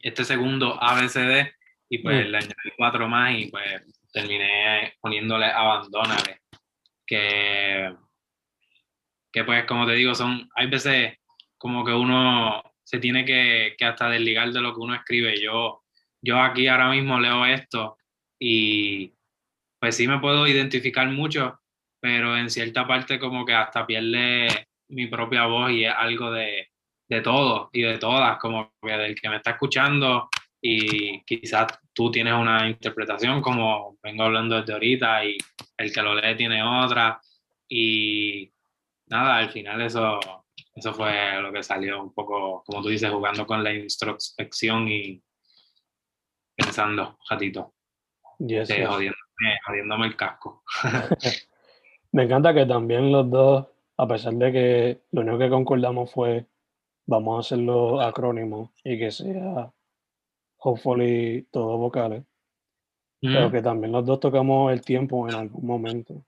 este 0.02 0.24
segundo 0.24 0.82
ABCD, 0.82 1.52
y 1.90 2.00
pues 2.00 2.28
le 2.28 2.38
añadí 2.38 2.72
cuatro 2.78 3.08
más 3.08 3.36
y 3.38 3.48
pues 3.48 3.84
terminé 4.12 4.94
poniéndole 5.00 5.46
Abandónale, 5.46 6.42
que, 7.06 7.94
que 9.32 9.44
pues 9.44 9.66
como 9.66 9.86
te 9.86 9.94
digo, 9.94 10.16
son, 10.16 10.50
hay 10.56 10.68
veces 10.68 11.18
como 11.58 11.86
que 11.86 11.94
uno 11.94 12.64
se 12.84 13.00
tiene 13.00 13.26
que, 13.26 13.76
que 13.78 13.86
hasta 13.86 14.10
desligar 14.10 14.52
de 14.52 14.62
lo 14.62 14.74
que 14.74 14.80
uno 14.80 14.96
escribe. 14.96 15.42
Yo, 15.42 15.84
yo 16.22 16.40
aquí 16.40 16.68
ahora 16.68 16.90
mismo 16.90 17.20
leo 17.20 17.46
esto 17.46 17.98
y 18.40 19.14
pues 19.80 19.98
sí 19.98 20.08
me 20.08 20.20
puedo 20.20 20.48
identificar 20.48 21.08
mucho, 21.10 21.60
pero 22.06 22.38
en 22.38 22.52
cierta 22.52 22.86
parte 22.86 23.18
como 23.18 23.44
que 23.44 23.56
hasta 23.56 23.84
pierde 23.84 24.68
mi 24.90 25.08
propia 25.08 25.48
voz 25.48 25.72
y 25.72 25.86
es 25.86 25.92
algo 25.92 26.30
de, 26.30 26.70
de 27.10 27.22
todo 27.22 27.72
y 27.74 27.82
de 27.82 27.98
todas, 27.98 28.38
como 28.38 28.76
que 28.80 28.92
del 28.92 29.20
que 29.20 29.28
me 29.28 29.38
está 29.38 29.50
escuchando 29.50 30.30
y 30.62 31.24
quizás 31.24 31.80
tú 31.94 32.12
tienes 32.12 32.36
una 32.36 32.70
interpretación 32.70 33.42
como 33.42 33.98
vengo 34.04 34.22
hablando 34.22 34.62
desde 34.62 34.74
ahorita 34.74 35.26
y 35.26 35.36
el 35.78 35.92
que 35.92 36.02
lo 36.04 36.14
lee 36.14 36.38
tiene 36.38 36.62
otra. 36.62 37.20
Y 37.68 38.54
nada, 39.08 39.38
al 39.38 39.50
final 39.50 39.82
eso, 39.82 40.20
eso 40.76 40.94
fue 40.94 41.42
lo 41.42 41.52
que 41.52 41.64
salió 41.64 42.04
un 42.04 42.14
poco, 42.14 42.64
como 42.68 42.84
tú 42.84 42.90
dices, 42.90 43.10
jugando 43.10 43.48
con 43.48 43.64
la 43.64 43.74
introspección 43.74 44.88
y 44.90 45.20
pensando, 46.56 47.18
ratito, 47.28 47.74
yes, 48.38 48.70
Jodiéndome, 49.66 50.06
el 50.06 50.16
casco. 50.16 50.64
Me 52.16 52.24
encanta 52.24 52.54
que 52.54 52.66
también 52.66 53.12
los 53.12 53.30
dos, 53.30 53.68
a 53.98 54.08
pesar 54.08 54.34
de 54.36 54.50
que 54.50 55.02
lo 55.12 55.20
único 55.20 55.38
que 55.38 55.50
concordamos 55.50 56.14
fue 56.14 56.46
vamos 57.06 57.36
a 57.36 57.40
hacerlo 57.42 58.00
acrónimo 58.00 58.72
y 58.86 58.98
que 58.98 59.12
sea 59.12 59.70
hopefully 60.60 61.46
todo 61.52 61.78
vocales. 61.78 62.24
Pero 63.20 63.52
que 63.52 63.62
también 63.62 63.92
los 63.92 64.06
dos 64.06 64.22
tocamos 64.22 64.72
el 64.72 64.80
tiempo 64.80 65.28
en 65.28 65.36
algún 65.36 65.68
momento. 65.68 66.24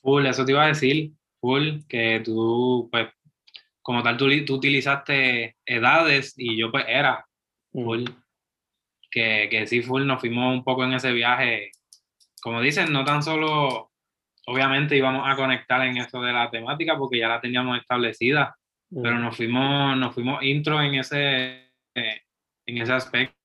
Full, 0.00 0.24
eso 0.24 0.46
te 0.46 0.52
iba 0.52 0.64
a 0.64 0.68
decir, 0.68 1.12
full, 1.42 1.80
que 1.86 2.22
tú, 2.24 2.88
pues, 2.90 3.08
como 3.82 4.02
tal, 4.02 4.16
tú, 4.16 4.30
tú 4.46 4.54
utilizaste 4.54 5.58
edades 5.66 6.32
y 6.38 6.56
yo, 6.56 6.70
pues, 6.70 6.86
era 6.88 7.28
full. 7.70 8.04
Que, 9.10 9.48
que 9.50 9.66
sí, 9.66 9.82
full, 9.82 10.06
nos 10.06 10.20
fuimos 10.20 10.54
un 10.54 10.64
poco 10.64 10.84
en 10.84 10.94
ese 10.94 11.12
viaje. 11.12 11.70
Como 12.40 12.62
dicen, 12.62 12.90
no 12.94 13.04
tan 13.04 13.22
solo, 13.22 13.91
obviamente 14.46 14.96
íbamos 14.96 15.28
a 15.28 15.36
conectar 15.36 15.86
en 15.86 15.98
eso 15.98 16.20
de 16.20 16.32
la 16.32 16.50
temática 16.50 16.96
porque 16.96 17.18
ya 17.18 17.28
la 17.28 17.40
teníamos 17.40 17.78
establecida, 17.78 18.56
pero 18.90 19.18
nos 19.18 19.36
fuimos, 19.36 19.96
nos 19.96 20.14
fuimos 20.14 20.42
intro 20.42 20.80
en 20.82 20.96
ese, 20.96 21.72
en 21.94 22.78
ese 22.78 22.92
aspecto. 22.92 23.36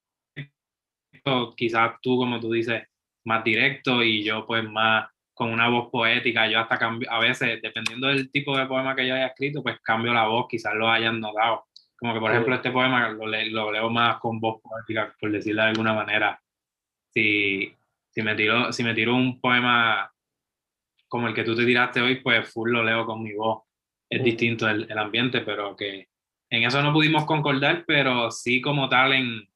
Quizás 1.55 1.95
tú, 2.01 2.17
como 2.17 2.39
tú 2.39 2.51
dices, 2.51 2.83
más 3.25 3.43
directo 3.43 4.03
y 4.03 4.23
yo 4.23 4.45
pues 4.45 4.63
más 4.63 5.09
con 5.37 5.51
una 5.51 5.69
voz 5.69 5.89
poética. 5.91 6.49
Yo 6.49 6.59
hasta 6.59 6.79
cambio, 6.79 7.11
a 7.11 7.19
veces, 7.19 7.61
dependiendo 7.61 8.07
del 8.07 8.31
tipo 8.31 8.57
de 8.57 8.65
poema 8.65 8.95
que 8.95 9.07
yo 9.07 9.13
haya 9.13 9.27
escrito, 9.27 9.61
pues 9.61 9.79
cambio 9.81 10.11
la 10.11 10.25
voz, 10.25 10.47
quizás 10.49 10.73
lo 10.73 10.89
hayan 10.89 11.19
notado. 11.19 11.67
Como 11.95 12.13
que, 12.13 12.19
por 12.19 12.31
ejemplo, 12.31 12.55
este 12.55 12.71
poema 12.71 13.09
lo, 13.09 13.27
lo, 13.27 13.71
leo 13.71 13.89
más 13.91 14.17
con 14.17 14.39
voz 14.39 14.59
poética, 14.61 15.15
por 15.19 15.31
decirlo 15.31 15.61
de 15.61 15.69
alguna 15.69 15.93
manera. 15.93 16.41
Si, 17.13 17.71
si, 18.09 18.21
me 18.23 18.33
tiro, 18.33 18.71
si 18.73 18.83
me 18.83 18.95
tiro 18.95 19.15
un 19.15 19.39
poema 19.39 20.11
como 21.07 21.27
el 21.27 21.33
que 21.33 21.43
tú 21.43 21.55
te 21.55 21.65
tiraste 21.65 22.01
hoy, 22.01 22.21
pues 22.21 22.51
full 22.51 22.71
lo 22.71 22.83
leo 22.83 23.05
con 23.05 23.23
mi 23.23 23.33
voz 23.33 23.63
es 24.09 24.23
distinto 24.23 24.67
el, 24.67 24.89
el, 24.89 24.97
ambiente, 24.97 25.41
pero 25.41 25.75
que 25.75 26.07
en 26.49 26.63
eso 26.63 26.81
no 26.81 26.93
pudimos 26.93 27.25
concordar, 27.25 27.83
pero 27.85 28.31
sí 28.31 28.61
como 28.61 28.87
tal 28.87 29.13
en, 29.13 29.47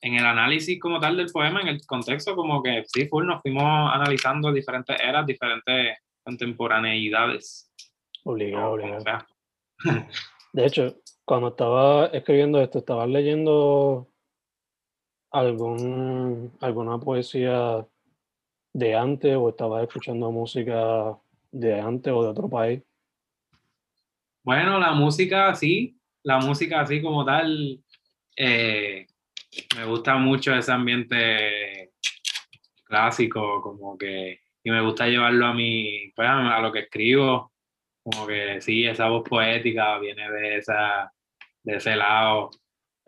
en 0.00 0.14
el 0.14 0.24
análisis 0.24 0.80
como 0.80 0.98
tal 0.98 1.16
del 1.16 1.30
poema, 1.30 1.60
en 1.60 1.68
el 1.68 1.86
contexto, 1.86 2.34
como 2.34 2.62
que 2.62 2.84
sí, 2.86 3.06
full, 3.06 3.26
nos 3.26 3.42
fuimos 3.42 3.64
analizando 3.92 4.52
diferentes 4.52 4.96
eras, 4.98 5.26
diferentes 5.26 5.98
contemporaneidades. 6.24 7.70
Obligado, 8.24 8.72
obligado. 8.72 9.26
De 10.52 10.66
hecho, 10.66 10.96
cuando 11.24 11.48
estaba 11.48 12.06
escribiendo 12.06 12.60
esto, 12.60 12.78
estaba 12.78 13.06
leyendo 13.06 14.08
algún, 15.30 16.52
alguna 16.60 16.98
poesía 16.98 17.86
de 18.72 18.94
antes 18.94 19.36
o 19.36 19.48
estaba 19.48 19.82
escuchando 19.82 20.30
música 20.30 21.16
de 21.50 21.80
antes 21.80 22.12
o 22.12 22.22
de 22.22 22.28
otro 22.28 22.48
país. 22.48 22.82
Bueno, 24.42 24.78
la 24.78 24.92
música 24.92 25.54
sí, 25.54 25.98
la 26.22 26.38
música 26.38 26.80
así 26.80 27.02
como 27.02 27.24
tal, 27.24 27.80
eh, 28.36 29.06
me 29.76 29.84
gusta 29.84 30.16
mucho 30.16 30.54
ese 30.54 30.72
ambiente 30.72 31.92
clásico, 32.84 33.60
como 33.62 33.96
que, 33.98 34.40
y 34.62 34.70
me 34.70 34.80
gusta 34.80 35.06
llevarlo 35.06 35.46
a 35.46 35.54
mi, 35.54 36.10
pues, 36.14 36.28
a 36.28 36.60
lo 36.60 36.72
que 36.72 36.80
escribo, 36.80 37.52
como 38.02 38.26
que 38.26 38.60
sí, 38.60 38.86
esa 38.86 39.08
voz 39.08 39.28
poética 39.28 39.98
viene 39.98 40.30
de, 40.30 40.56
esa, 40.58 41.12
de 41.62 41.76
ese 41.76 41.96
lado, 41.96 42.50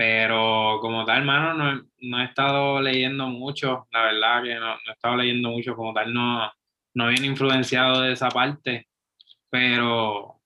pero 0.04 0.78
como 0.80 1.04
tal, 1.04 1.18
hermano, 1.18 1.54
no, 1.54 1.86
no, 2.00 2.20
he 2.20 2.24
estado 2.24 2.82
leyendo 2.82 3.28
mucho, 3.28 3.86
la 3.92 4.02
verdad 4.02 4.42
que 4.42 4.54
no, 4.56 4.74
no, 4.74 4.80
he 4.88 4.92
estado 4.92 5.16
leyendo 5.16 5.50
mucho, 5.50 5.76
como 5.76 5.94
tal, 5.94 6.12
no, 6.12 6.50
no 6.94 7.06
viene 7.06 7.28
influenciado 7.28 8.00
de 8.00 8.12
esa 8.12 8.28
parte, 8.28 8.88
pero 9.48 10.40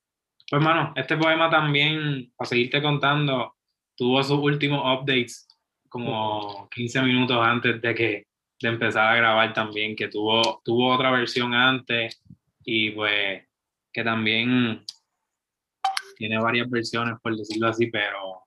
pues, 0.47 0.61
hermano, 0.61 0.93
este 0.95 1.17
poema 1.17 1.49
también, 1.49 2.31
para 2.37 2.47
seguirte 2.47 2.83
contando, 2.83 3.55
tuvo 3.95 4.21
sus 4.21 4.37
últimos 4.37 4.79
updates 4.83 5.47
como 5.89 6.69
15 6.69 7.01
minutos 7.01 7.39
antes 7.41 7.81
de 7.81 7.95
que 7.95 8.27
de 8.61 8.69
empezar 8.69 9.07
a 9.11 9.15
grabar 9.15 9.53
también, 9.53 9.95
que 9.95 10.07
tuvo, 10.07 10.61
tuvo 10.63 10.93
otra 10.93 11.09
versión 11.09 11.55
antes 11.55 12.21
y 12.63 12.91
pues 12.91 13.43
que 13.91 14.03
también 14.03 14.83
tiene 16.15 16.37
varias 16.37 16.69
versiones, 16.69 17.15
por 17.23 17.35
decirlo 17.35 17.69
así, 17.69 17.87
pero 17.87 18.46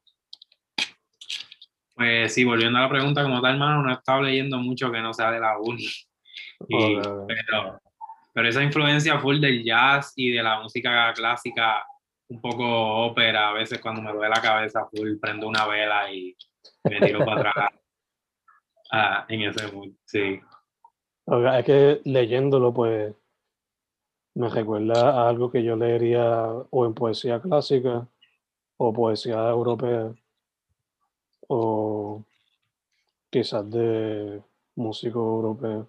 pues 2.01 2.33
sí, 2.33 2.45
volviendo 2.45 2.79
a 2.79 2.83
la 2.83 2.89
pregunta 2.89 3.23
como 3.23 3.43
tal, 3.43 3.53
hermano, 3.53 3.83
no 3.83 3.91
he 3.91 3.93
estado 3.93 4.23
leyendo 4.23 4.57
mucho 4.57 4.91
que 4.91 5.03
no 5.03 5.13
sea 5.13 5.31
de 5.33 5.39
la 5.39 5.59
uni. 5.59 5.87
pero, 6.67 7.79
pero 8.33 8.49
esa 8.49 8.63
influencia 8.63 9.19
full 9.19 9.39
del 9.39 9.63
jazz 9.63 10.15
y 10.17 10.31
de 10.31 10.43
la 10.43 10.63
música 10.63 11.13
clásica 11.13 11.85
un 12.31 12.41
poco 12.41 12.65
ópera, 13.05 13.51
a 13.51 13.53
veces 13.53 13.83
cuando 13.83 14.01
me 14.01 14.13
duele 14.15 14.35
la 14.35 14.41
cabeza, 14.41 14.89
full, 14.91 15.19
prendo 15.21 15.47
una 15.47 15.67
vela 15.67 16.11
y 16.11 16.35
me 16.85 17.01
tiro 17.01 17.23
para 17.23 17.51
atrás 17.51 17.71
ah, 18.93 19.27
en 19.29 19.43
ese 19.43 19.71
mood, 19.71 19.91
sí. 20.07 20.41
Es 21.27 21.65
que 21.67 22.01
leyéndolo, 22.05 22.73
pues, 22.73 23.15
me 24.37 24.49
recuerda 24.49 25.11
a 25.11 25.29
algo 25.29 25.51
que 25.51 25.63
yo 25.63 25.77
leería 25.77 26.47
o 26.71 26.87
en 26.87 26.95
poesía 26.95 27.43
clásica 27.43 28.09
o 28.79 28.91
poesía 28.91 29.51
europea 29.51 30.15
o 31.53 32.25
quizás 33.29 33.69
de 33.69 34.41
músico 34.77 35.19
europeo. 35.19 35.89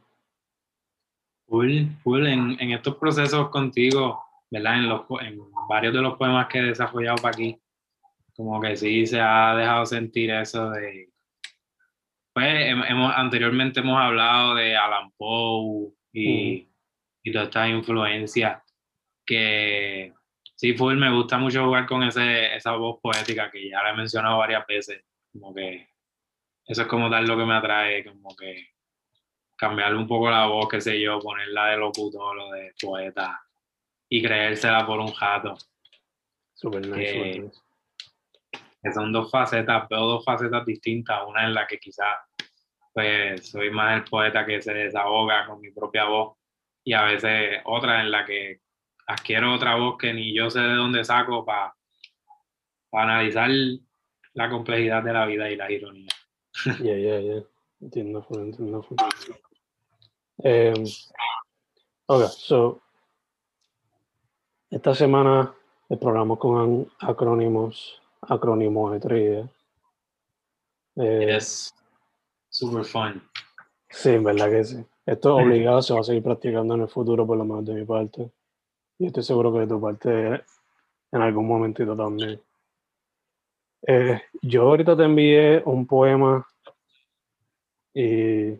Full, 1.48 1.86
full, 2.04 2.26
en, 2.26 2.58
en 2.60 2.72
estos 2.72 2.96
procesos 2.96 3.50
contigo, 3.50 4.24
¿verdad? 4.50 4.78
En, 4.78 4.90
los, 4.90 5.02
en 5.22 5.40
varios 5.70 5.94
de 5.94 6.02
los 6.02 6.18
poemas 6.18 6.48
que 6.48 6.60
he 6.60 6.64
desarrollado 6.64 7.18
para 7.18 7.36
aquí, 7.36 7.62
como 8.36 8.60
que 8.60 8.76
sí 8.76 9.06
se 9.06 9.22
ha 9.22 9.56
dejado 9.56 9.86
sentir 9.86 10.32
eso 10.32 10.72
de... 10.72 11.10
Pues 12.34 12.48
hemos, 12.90 13.14
anteriormente 13.16 13.82
hemos 13.82 14.00
hablado 14.00 14.56
de 14.56 14.76
Alan 14.76 15.12
Poe 15.16 15.92
y, 16.14 16.68
y 17.22 17.32
todas 17.32 17.50
estas 17.50 17.70
influencias 17.70 18.64
que 19.26 20.14
sí, 20.56 20.74
full, 20.74 20.96
me 20.96 21.14
gusta 21.14 21.38
mucho 21.38 21.66
jugar 21.66 21.86
con 21.86 22.02
ese, 22.04 22.56
esa 22.56 22.72
voz 22.72 23.00
poética 23.00 23.52
que 23.52 23.70
ya 23.70 23.84
la 23.84 23.92
he 23.92 23.96
mencionado 23.96 24.38
varias 24.40 24.66
veces, 24.66 25.04
como 25.32 25.54
que 25.54 25.88
eso 26.66 26.84
es 26.84 26.88
como 26.88 27.10
tal 27.10 27.26
lo 27.26 27.38
que 27.38 27.46
me 27.46 27.56
atrae, 27.56 28.06
como 28.06 28.36
que 28.36 28.70
cambiarle 29.58 29.98
un 29.98 30.08
poco 30.08 30.30
la 30.30 30.46
voz, 30.46 30.68
qué 30.70 30.82
sé 30.82 31.00
yo, 31.00 31.20
ponerla 31.20 31.68
de 31.68 31.78
locutor 31.78 32.38
o 32.38 32.52
de 32.52 32.74
poeta, 32.82 33.42
y 34.10 34.22
creérsela 34.22 34.86
por 34.86 35.00
un 35.00 35.12
jato. 35.12 35.56
Super 36.54 36.88
nice, 36.88 37.52
que, 38.82 38.94
son 38.94 39.12
dos 39.12 39.30
facetas, 39.30 39.88
veo 39.90 40.06
dos 40.06 40.26
facetas 40.26 40.66
distintas, 40.66 41.22
una 41.28 41.46
en 41.46 41.54
la 41.54 41.68
que 41.68 41.78
quizás 41.78 42.18
pues 42.94 43.50
soy 43.50 43.70
más 43.70 43.98
el 43.98 44.04
poeta 44.04 44.46
que 44.46 44.62
se 44.62 44.74
desahoga 44.74 45.46
con 45.46 45.62
mi 45.62 45.72
propia 45.72 46.06
voz 46.06 46.38
y 46.84 46.94
a 46.94 47.04
veces 47.04 47.62
otra 47.64 48.02
en 48.02 48.12
la 48.12 48.26
que 48.26 48.60
adquiero 49.08 49.54
otra 49.54 49.76
voz 49.76 49.98
que 49.98 50.14
ni 50.14 50.36
yo 50.36 50.50
sé 50.50 50.60
de 50.60 50.74
dónde 50.74 51.06
saco 51.06 51.46
para 51.46 51.74
analizar 52.92 53.50
la 54.34 54.50
complejidad 54.50 55.04
de 55.04 55.14
la 55.14 55.26
vida 55.26 55.50
y 55.50 55.56
la 55.56 55.72
ironía. 55.72 56.10
Ya, 56.80 56.96
ya, 56.96 57.20
ya. 57.20 57.44
Entiendo, 57.80 58.26
entiendo. 58.32 58.86
Eh, 60.44 60.74
ok, 62.08 62.24
so 62.30 62.82
esta 64.72 64.96
semana 64.96 65.54
el 65.90 66.00
programa 66.00 66.38
con 66.38 66.90
acrónimos, 67.00 68.02
acrónimos 68.22 69.02
de 69.02 69.50
Eh, 70.96 71.40
super 72.50 72.86
fun. 72.86 73.22
Sí, 73.90 74.12
en 74.12 74.24
verdad 74.24 74.50
que 74.50 74.64
sí. 74.64 74.86
Esto 75.06 75.36
obligado 75.38 75.82
se 75.82 75.94
va 75.94 76.00
a 76.00 76.04
seguir 76.04 76.24
practicando 76.24 76.76
en 76.76 76.82
el 76.82 76.88
futuro, 76.88 77.28
por 77.28 77.38
lo 77.38 77.44
menos 77.44 77.66
de 77.66 77.74
mi 77.74 77.86
parte. 77.86 78.32
Y 78.98 79.08
estoy 79.08 79.24
seguro 79.24 79.52
que 79.52 79.60
de 79.60 79.68
tu 79.68 79.82
parte 79.82 80.44
en 81.12 81.22
algún 81.22 81.48
momentito 81.48 81.96
también. 81.96 82.42
Eh, 83.88 84.22
yo 84.42 84.64
ahorita 84.64 84.96
te 84.96 85.04
envié 85.04 85.62
un 85.66 85.88
poema 85.88 86.46
y 87.94 88.52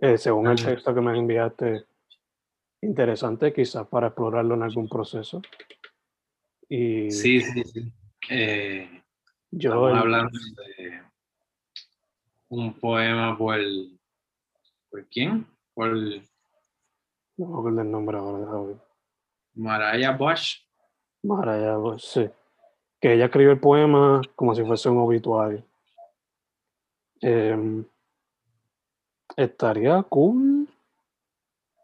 eh, 0.00 0.18
según 0.18 0.48
el 0.48 0.64
texto 0.64 0.94
que 0.94 1.00
me 1.00 1.16
enviaste, 1.16 1.84
interesante 2.80 3.52
quizás 3.52 3.86
para 3.86 4.08
explorarlo 4.08 4.54
en 4.54 4.62
algún 4.62 4.88
proceso. 4.88 5.40
Y 6.68 7.10
sí, 7.10 7.40
sí, 7.40 7.64
sí. 7.64 7.92
Eh, 8.30 9.02
yo 9.50 9.86
hablando 9.86 10.38
de 10.56 11.02
un 12.48 12.72
poema 12.74 13.36
por, 13.36 13.58
¿por 14.90 15.06
quién? 15.06 15.46
Por 15.74 15.96
no 17.36 17.48
me 17.48 17.58
acuerdo 17.58 17.80
el 17.80 17.90
nombre 17.90 18.18
ahora. 18.18 18.78
Maraya 19.54 20.12
Bosch. 20.12 20.62
Maraya 21.22 21.76
Bosch, 21.76 22.02
sí. 22.02 22.30
Que 23.02 23.14
ella 23.14 23.26
escribió 23.26 23.50
el 23.50 23.60
poema 23.60 24.22
como 24.36 24.54
si 24.54 24.62
fuese 24.62 24.88
un 24.88 24.98
obituario. 24.98 25.62
Em, 27.20 27.84
estaría 29.36 30.02
cool 30.04 30.68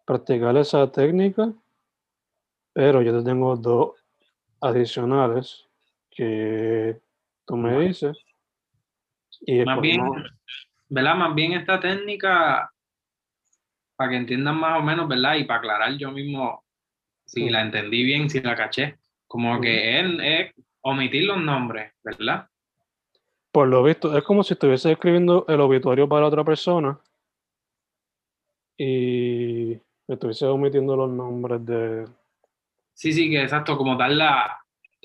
practicar 0.06 0.56
esa 0.56 0.90
técnica, 0.90 1.52
pero 2.72 3.02
yo 3.02 3.18
te 3.18 3.24
tengo 3.24 3.56
dos 3.56 3.96
adicionales 4.60 5.66
que 6.10 6.98
tú 7.44 7.56
me 7.56 7.78
dices. 7.80 8.16
Y 9.40 9.64
más 9.64 9.80
bien, 9.80 10.00
¿verdad? 10.88 11.14
Más 11.16 11.34
bien 11.34 11.52
esta 11.52 11.78
técnica, 11.78 12.72
para 13.96 14.10
que 14.10 14.16
entiendan 14.16 14.56
más 14.56 14.80
o 14.80 14.82
menos, 14.82 15.08
¿verdad? 15.08 15.34
Y 15.34 15.44
para 15.44 15.58
aclarar 15.58 15.98
yo 15.98 16.10
mismo 16.10 16.64
si 17.26 17.50
la 17.50 17.60
entendí 17.60 18.04
bien, 18.04 18.30
si 18.30 18.40
la 18.40 18.56
caché, 18.56 18.98
como 19.26 19.60
que 19.60 20.00
es, 20.00 20.54
omitir 20.82 21.24
los 21.24 21.38
nombres, 21.38 21.92
¿verdad? 22.02 22.48
Por 23.52 23.68
lo 23.68 23.82
visto, 23.82 24.16
es 24.16 24.24
como 24.24 24.42
si 24.42 24.54
estuviese 24.54 24.92
escribiendo 24.92 25.44
el 25.48 25.60
obituario 25.60 26.08
para 26.08 26.26
otra 26.26 26.44
persona 26.44 26.98
y 28.76 29.72
estuviese 30.06 30.46
omitiendo 30.46 30.96
los 30.96 31.10
nombres 31.10 31.64
de... 31.64 32.06
Sí, 32.92 33.12
sí, 33.12 33.30
que 33.30 33.42
exacto, 33.42 33.76
como 33.76 33.96
dar 33.96 34.10
la, 34.10 34.58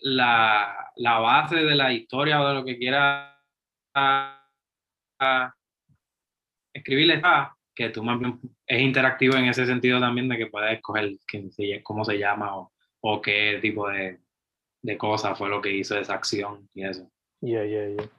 la, 0.04 1.20
base 1.20 1.58
de 1.58 1.76
la 1.76 1.92
historia 1.94 2.42
o 2.42 2.48
de 2.48 2.54
lo 2.54 2.66
que 2.66 2.78
quiera 2.78 3.30
escribirle 6.74 7.16
está, 7.16 7.56
que 7.74 7.90
tú 7.90 8.04
más 8.04 8.20
bien 8.20 8.40
es 8.66 8.82
interactivo 8.82 9.36
en 9.36 9.46
ese 9.46 9.66
sentido 9.66 10.00
también 10.00 10.28
de 10.28 10.38
que 10.38 10.48
puedes 10.48 10.74
escoger 10.74 11.12
quién 11.26 11.50
cómo 11.84 12.04
se 12.04 12.18
llama 12.18 12.58
o, 12.58 12.72
o 13.02 13.22
qué 13.22 13.60
tipo 13.62 13.88
de, 13.90 14.23
de 14.84 14.98
cosa 14.98 15.34
fue 15.34 15.50
lo 15.50 15.62
que 15.62 15.76
hizo 15.76 15.98
esa 15.98 16.14
acción 16.14 16.70
y 16.74 16.86
eso. 16.86 17.10
Yeah, 17.42 17.66
yeah, 17.66 17.88
yeah. 17.88 18.12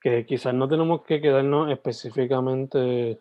Que 0.00 0.26
quizás 0.26 0.52
no 0.52 0.68
tenemos 0.68 1.04
que 1.04 1.20
quedarnos 1.20 1.70
específicamente 1.70 3.20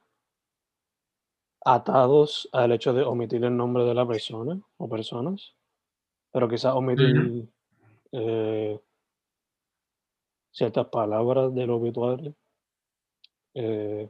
atados 1.63 2.49
al 2.51 2.71
hecho 2.71 2.93
de 2.93 3.03
omitir 3.03 3.43
el 3.43 3.55
nombre 3.55 3.85
de 3.85 3.93
la 3.93 4.07
persona 4.07 4.59
o 4.77 4.89
personas, 4.89 5.55
pero 6.31 6.49
quizás 6.49 6.73
omitir 6.73 7.47
eh, 8.11 8.79
ciertas 10.51 10.87
palabras 10.87 11.53
del 11.53 11.69
obituario. 11.69 12.35
Eh, 13.53 14.09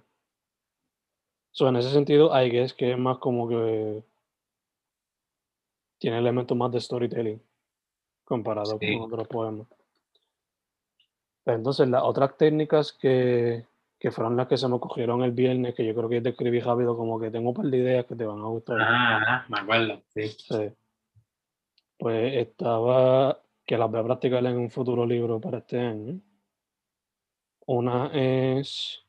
en 1.57 1.75
ese 1.77 1.91
sentido, 1.91 2.33
hay 2.33 2.51
que 2.51 2.63
es 2.63 2.73
que 2.73 2.91
es 2.91 2.97
más 2.97 3.17
como 3.19 3.47
que 3.47 4.03
tiene 5.97 6.17
elementos 6.17 6.57
más 6.57 6.71
de 6.71 6.81
storytelling 6.81 7.41
comparado 8.25 8.77
con 8.77 9.01
otros 9.01 9.27
poemas. 9.27 9.67
Entonces, 11.45 11.87
las 11.87 12.03
otras 12.03 12.35
técnicas 12.37 12.91
que, 12.91 13.65
que 13.99 14.11
fueron 14.11 14.35
las 14.35 14.47
que 14.47 14.57
se 14.57 14.67
me 14.67 14.79
cogieron 14.79 15.23
el 15.23 15.31
viernes, 15.31 15.75
que 15.75 15.85
yo 15.85 15.93
creo 15.95 16.09
que 16.09 16.21
te 16.21 16.29
escribí 16.29 16.59
rápido, 16.59 16.97
como 16.97 17.19
que 17.19 17.31
tengo 17.31 17.49
un 17.49 17.55
par 17.55 17.65
de 17.67 17.77
ideas 17.77 18.05
que 18.05 18.15
te 18.15 18.25
van 18.25 18.39
a 18.39 18.47
gustar. 18.47 18.77
Ah, 18.81 19.45
me 19.47 19.59
acuerdo, 19.59 20.01
sí. 20.13 20.35
Pues 21.97 22.33
estaba, 22.35 23.39
que 23.65 23.77
las 23.77 23.89
voy 23.89 23.99
a 23.99 24.03
practicar 24.03 24.45
en 24.45 24.57
un 24.57 24.69
futuro 24.69 25.05
libro 25.05 25.39
para 25.39 25.59
este 25.59 25.79
año. 25.79 26.19
Una 27.67 28.11
es, 28.13 29.03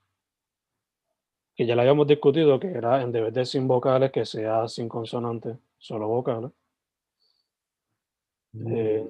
que 1.54 1.66
ya 1.66 1.74
la 1.74 1.82
habíamos 1.82 2.06
discutido, 2.06 2.60
que 2.60 2.68
era 2.68 3.02
en 3.02 3.12
vez 3.12 3.32
de 3.32 3.44
sin 3.44 3.66
vocales, 3.66 4.12
que 4.12 4.24
sea 4.24 4.68
sin 4.68 4.88
consonantes, 4.88 5.56
solo 5.78 6.06
vocales. 6.06 6.52
Eh, 8.68 9.06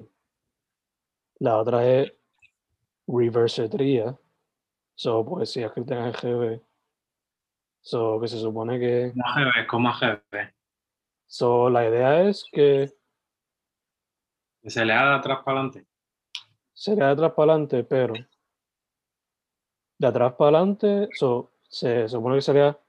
la 1.39 1.57
otra 1.57 1.85
es 1.87 2.13
reversetría, 3.07 4.17
So, 4.99 5.23
poesía 5.23 5.67
escrita 5.67 6.07
en 6.07 6.11
GB. 6.11 6.59
So, 7.81 8.19
que 8.19 8.27
se 8.27 8.39
supone 8.39 8.79
que. 8.79 9.13
¿Cómo 9.13 9.33
GB? 9.35 9.67
¿Cómo 9.67 9.93
GB? 9.93 10.53
So, 11.27 11.69
la 11.69 11.87
idea 11.87 12.23
es 12.23 12.49
que. 12.51 12.91
se 14.65 14.83
lea 14.83 15.05
de 15.09 15.15
atrás 15.17 15.43
para 15.45 15.59
adelante. 15.59 15.85
Se 16.73 16.95
lea 16.95 17.05
de 17.05 17.11
atrás 17.11 17.33
para 17.33 17.53
adelante, 17.53 17.83
pero. 17.83 18.15
De 19.99 20.07
atrás 20.07 20.33
para 20.33 20.57
adelante, 20.57 21.09
so, 21.13 21.51
se 21.67 22.09
supone 22.09 22.37
que 22.37 22.41
sería 22.41 22.79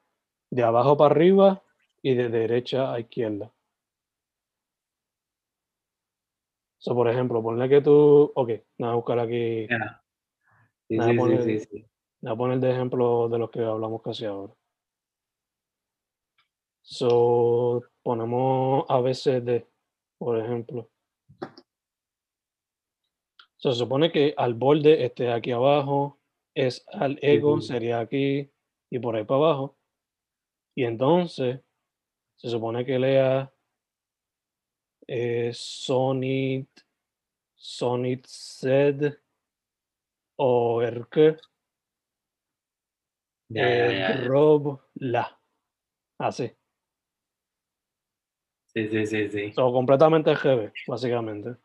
de 0.51 0.63
abajo 0.63 0.97
para 0.97 1.15
arriba 1.15 1.63
y 2.01 2.15
de 2.15 2.31
derecha 2.31 2.91
a 2.91 3.01
izquierda. 3.01 3.53
So, 6.79 6.95
por 6.95 7.09
ejemplo, 7.09 7.43
ponle 7.43 7.69
que 7.69 7.81
tú. 7.81 8.33
Ok, 8.35 8.51
nada, 8.79 8.95
buscar 8.95 9.19
aquí. 9.19 9.67
Sí, 10.89 10.99
sí, 10.99 11.39
sí, 11.43 11.59
sí, 11.61 11.87
Voy 12.21 12.33
a 12.33 12.37
poner 12.37 12.61
de 12.61 12.71
ejemplo 12.71 13.29
de 13.29 13.39
los 13.39 13.51
que 13.51 13.61
hablamos 13.61 14.01
casi 14.03 14.25
ahora. 14.25 14.55
So, 16.83 17.83
ponemos 18.03 18.85
ABCD, 18.89 19.67
por 20.19 20.39
ejemplo. 20.39 20.89
se 23.59 23.73
supone 23.73 24.13
que 24.13 24.35
al 24.37 24.55
borde 24.55 25.05
esté 25.05 25.33
aquí 25.33 25.51
abajo, 25.51 26.21
es 26.55 26.85
al 26.89 27.19
ego, 27.23 27.61
sería 27.61 27.99
aquí 27.99 28.51
y 28.91 28.99
por 29.01 29.17
ahí 29.17 29.25
para 29.25 29.39
abajo. 29.39 29.77
Y 30.77 30.85
entonces, 30.85 31.61
se 32.37 32.49
supone 32.49 32.85
que 32.85 32.99
lea 32.99 33.53
eh, 35.09 35.51
Sonit, 35.55 36.69
Sonit 37.57 38.27
Zed 38.27 39.19
o 40.37 40.83
Erke 40.83 41.39
Rob 44.27 44.81
La. 44.95 45.41
Así. 46.19 46.53
Sí, 48.67 48.89
sí, 48.89 49.07
sí, 49.07 49.31
sí. 49.31 49.53
So, 49.53 49.73
completamente 49.73 50.35
GB, 50.35 50.73
básicamente. 50.87 51.57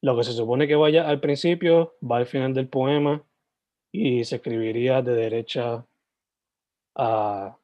Lo 0.00 0.16
que 0.16 0.22
se 0.22 0.32
supone 0.32 0.68
que 0.68 0.76
vaya 0.76 1.08
al 1.08 1.20
principio, 1.20 1.96
va 2.00 2.18
al 2.18 2.26
final 2.26 2.54
del 2.54 2.68
poema 2.68 3.26
y 3.90 4.24
se 4.24 4.36
escribiría 4.36 5.02
de 5.02 5.14
derecha 5.14 5.86
a, 6.94 7.58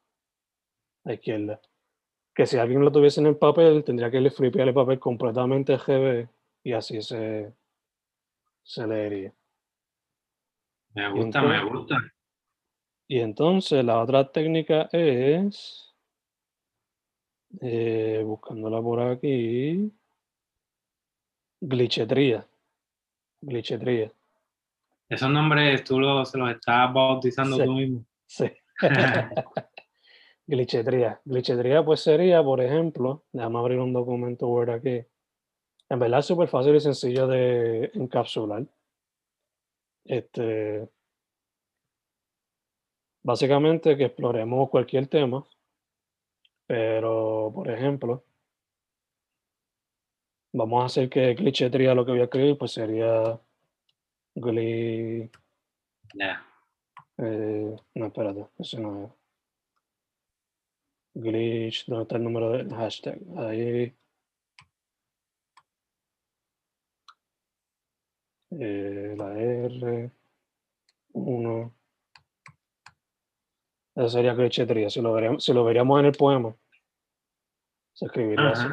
a 1.05 1.13
izquierda. 1.13 1.61
Que 2.41 2.47
si 2.47 2.57
alguien 2.57 2.83
lo 2.83 2.91
tuviese 2.91 3.21
en 3.21 3.27
el 3.27 3.37
papel, 3.37 3.83
tendría 3.83 4.09
que 4.09 4.19
le 4.19 4.31
flipear 4.31 4.67
el 4.67 4.73
papel 4.73 4.97
completamente 4.97 5.77
GB 5.77 6.27
y 6.63 6.73
así 6.73 6.99
se, 7.03 7.53
se 8.63 8.87
leería. 8.87 9.31
Me 10.95 11.11
gusta, 11.11 11.43
me 11.43 11.63
gusta. 11.63 11.97
Y 13.07 13.19
entonces 13.19 13.85
la 13.85 14.01
otra 14.01 14.31
técnica 14.31 14.89
es, 14.91 15.93
eh, 17.61 18.23
buscándola 18.25 18.81
por 18.81 19.01
aquí, 19.01 19.93
glitchetría. 21.59 22.43
Glitchetría. 23.39 24.11
Esos 25.07 25.29
nombres 25.29 25.83
tú 25.83 26.01
se 26.25 26.39
los 26.39 26.49
estás 26.49 26.91
bautizando 26.91 27.63
tú 27.63 27.73
mismo. 27.73 28.03
Sí. 28.25 28.51
glitchetría. 30.47 31.21
Glitchetría 31.25 31.83
pues 31.83 32.01
sería, 32.01 32.43
por 32.43 32.61
ejemplo, 32.61 33.23
déjame 33.31 33.59
abrir 33.59 33.79
un 33.79 33.93
documento 33.93 34.47
Word 34.47 34.71
aquí. 34.71 35.05
En 35.89 35.99
verdad 35.99 36.19
es 36.19 36.25
súper 36.25 36.47
fácil 36.47 36.75
y 36.75 36.79
sencillo 36.79 37.27
de 37.27 37.91
encapsular. 37.93 38.65
Este, 40.05 40.89
básicamente 43.23 43.97
que 43.97 44.05
exploremos 44.05 44.69
cualquier 44.69 45.07
tema, 45.07 45.45
pero 46.65 47.51
por 47.53 47.69
ejemplo, 47.69 48.23
vamos 50.53 50.83
a 50.83 50.85
hacer 50.85 51.09
que 51.09 51.35
clichetría 51.35 51.93
lo 51.95 52.05
que 52.05 52.11
voy 52.11 52.21
a 52.21 52.25
escribir, 52.25 52.57
pues 52.57 52.71
sería 52.71 53.39
gli. 54.35 55.29
Eh, 57.17 57.75
no, 57.95 58.05
espérate, 58.05 58.47
ese 58.59 58.79
no 58.79 59.05
es. 59.05 59.20
Glitch, 61.13 61.85
¿dónde 61.87 62.03
está 62.03 62.15
el 62.17 62.23
número 62.23 62.51
del 62.51 62.73
hashtag? 62.73 63.19
Ahí. 63.37 63.95
Eh, 68.51 69.15
la 69.17 69.37
R. 69.39 70.11
1. 71.13 71.75
Esa 73.95 74.09
sería 74.09 74.33
glitchetría. 74.33 74.89
Si 74.89 75.01
lo, 75.01 75.13
veríamos, 75.13 75.43
si 75.43 75.53
lo 75.53 75.63
veríamos 75.65 75.99
en 75.99 76.05
el 76.05 76.11
poema, 76.13 76.55
se 77.93 78.05
escribiría 78.05 78.49
así. 78.49 78.67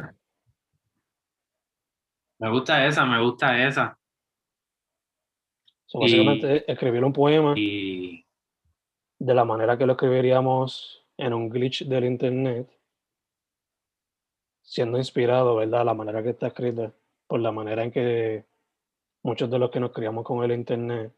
Me 2.39 2.49
gusta 2.49 2.85
esa, 2.85 3.05
me 3.05 3.21
gusta 3.21 3.67
esa. 3.67 3.99
So, 5.85 5.99
Y- 5.99 6.01
básicamente, 6.03 6.71
escribir 6.71 7.03
un 7.03 7.11
poema 7.11 7.53
Y 7.57 8.25
de 9.17 9.33
la 9.33 9.43
manera 9.43 9.77
que 9.77 9.85
lo 9.85 9.93
escribiríamos 9.93 10.98
en 11.19 11.33
un 11.33 11.49
glitch 11.49 11.83
del 11.85 12.05
internet, 12.05 12.67
siendo 14.61 14.97
inspirado, 14.97 15.55
¿verdad? 15.55 15.85
La 15.85 15.93
manera 15.93 16.23
que 16.23 16.29
está 16.29 16.47
escrita, 16.47 16.93
por 17.27 17.39
la 17.39 17.51
manera 17.51 17.83
en 17.83 17.91
que 17.91 18.45
muchos 19.23 19.49
de 19.49 19.59
los 19.59 19.69
que 19.71 19.79
nos 19.79 19.91
criamos 19.91 20.23
con 20.23 20.43
el 20.43 20.51
internet, 20.51 21.13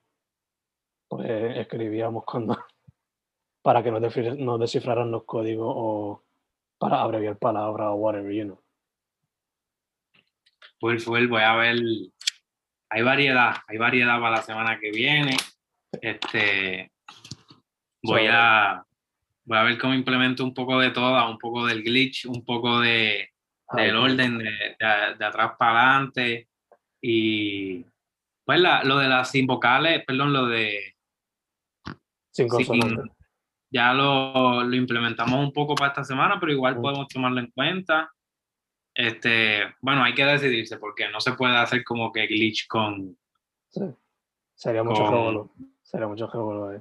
pues 1.07 1.57
escribíamos 1.57 2.23
cuando, 2.25 2.57
para 3.61 3.83
que 3.83 3.91
nos, 3.91 4.01
descifra- 4.01 4.35
nos 4.37 4.59
descifraran 4.59 5.11
los 5.11 5.23
códigos 5.25 5.71
o 5.75 6.23
para 6.77 7.01
abreviar 7.01 7.37
palabras 7.37 7.89
o 7.91 7.95
whatever, 7.95 8.31
you 8.33 8.43
know. 8.45 8.59
full, 10.79 10.97
full, 10.99 11.27
voy 11.27 11.41
a 11.43 11.55
ver. 11.55 11.75
Hay 12.89 13.03
variedad, 13.03 13.53
hay 13.67 13.77
variedad 13.77 14.19
para 14.19 14.37
la 14.37 14.41
semana 14.41 14.79
que 14.79 14.89
viene. 14.91 15.37
Este, 16.01 16.91
voy 18.03 18.25
So- 18.25 18.31
a, 18.33 18.85
voy 19.45 19.57
a 19.57 19.63
ver 19.63 19.77
cómo 19.77 19.93
implemento 19.93 20.43
un 20.43 20.53
poco 20.53 20.79
de 20.79 20.91
toda, 20.91 21.29
un 21.29 21.37
poco 21.37 21.65
del 21.65 21.83
glitch, 21.83 22.25
un 22.25 22.43
poco 22.45 22.79
de, 22.79 23.29
del 23.73 23.95
Ah, 23.95 24.01
orden 24.01 24.37
de, 24.37 24.43
de- 24.45 25.15
de 25.17 25.25
atrás 25.25 25.53
para 25.57 25.91
adelante 25.93 26.47
y 27.01 27.83
pues 28.45 28.59
la- 28.59 28.83
lo 28.83 28.97
de 28.97 29.07
las 29.07 29.31
sin 29.31 29.47
vocales, 29.47 30.03
perdón, 30.05 30.33
lo 30.33 30.45
de 30.47 30.95
Sin 32.31 32.49
sin- 32.49 32.65
consonantes. 32.67 33.15
ya 33.71 33.93
lo, 33.93 34.63
lo 34.63 34.75
implementamos 34.75 35.39
un 35.39 35.51
poco 35.53 35.75
para 35.75 35.89
esta 35.89 36.03
semana, 36.03 36.39
pero 36.39 36.51
igual 36.51 36.77
Mm. 36.77 36.81
podemos 36.81 37.07
tomarlo 37.07 37.39
en 37.39 37.51
cuenta. 37.51 38.11
Este, 38.93 39.73
bueno, 39.81 40.03
hay 40.03 40.13
que 40.13 40.25
decidirse 40.25 40.77
porque 40.77 41.07
no 41.09 41.21
se 41.21 41.31
puede 41.33 41.55
hacer 41.57 41.83
como 41.83 42.11
que 42.11 42.27
glitch 42.27 42.67
con 42.67 43.17
Sí. 43.69 43.81
Sería 44.53 44.83
mucho 44.83 45.05
Con-. 45.05 45.51
Sería 45.81 46.07
mucho 46.07 46.27
revolú 46.27 46.65
ahí. 46.69 46.79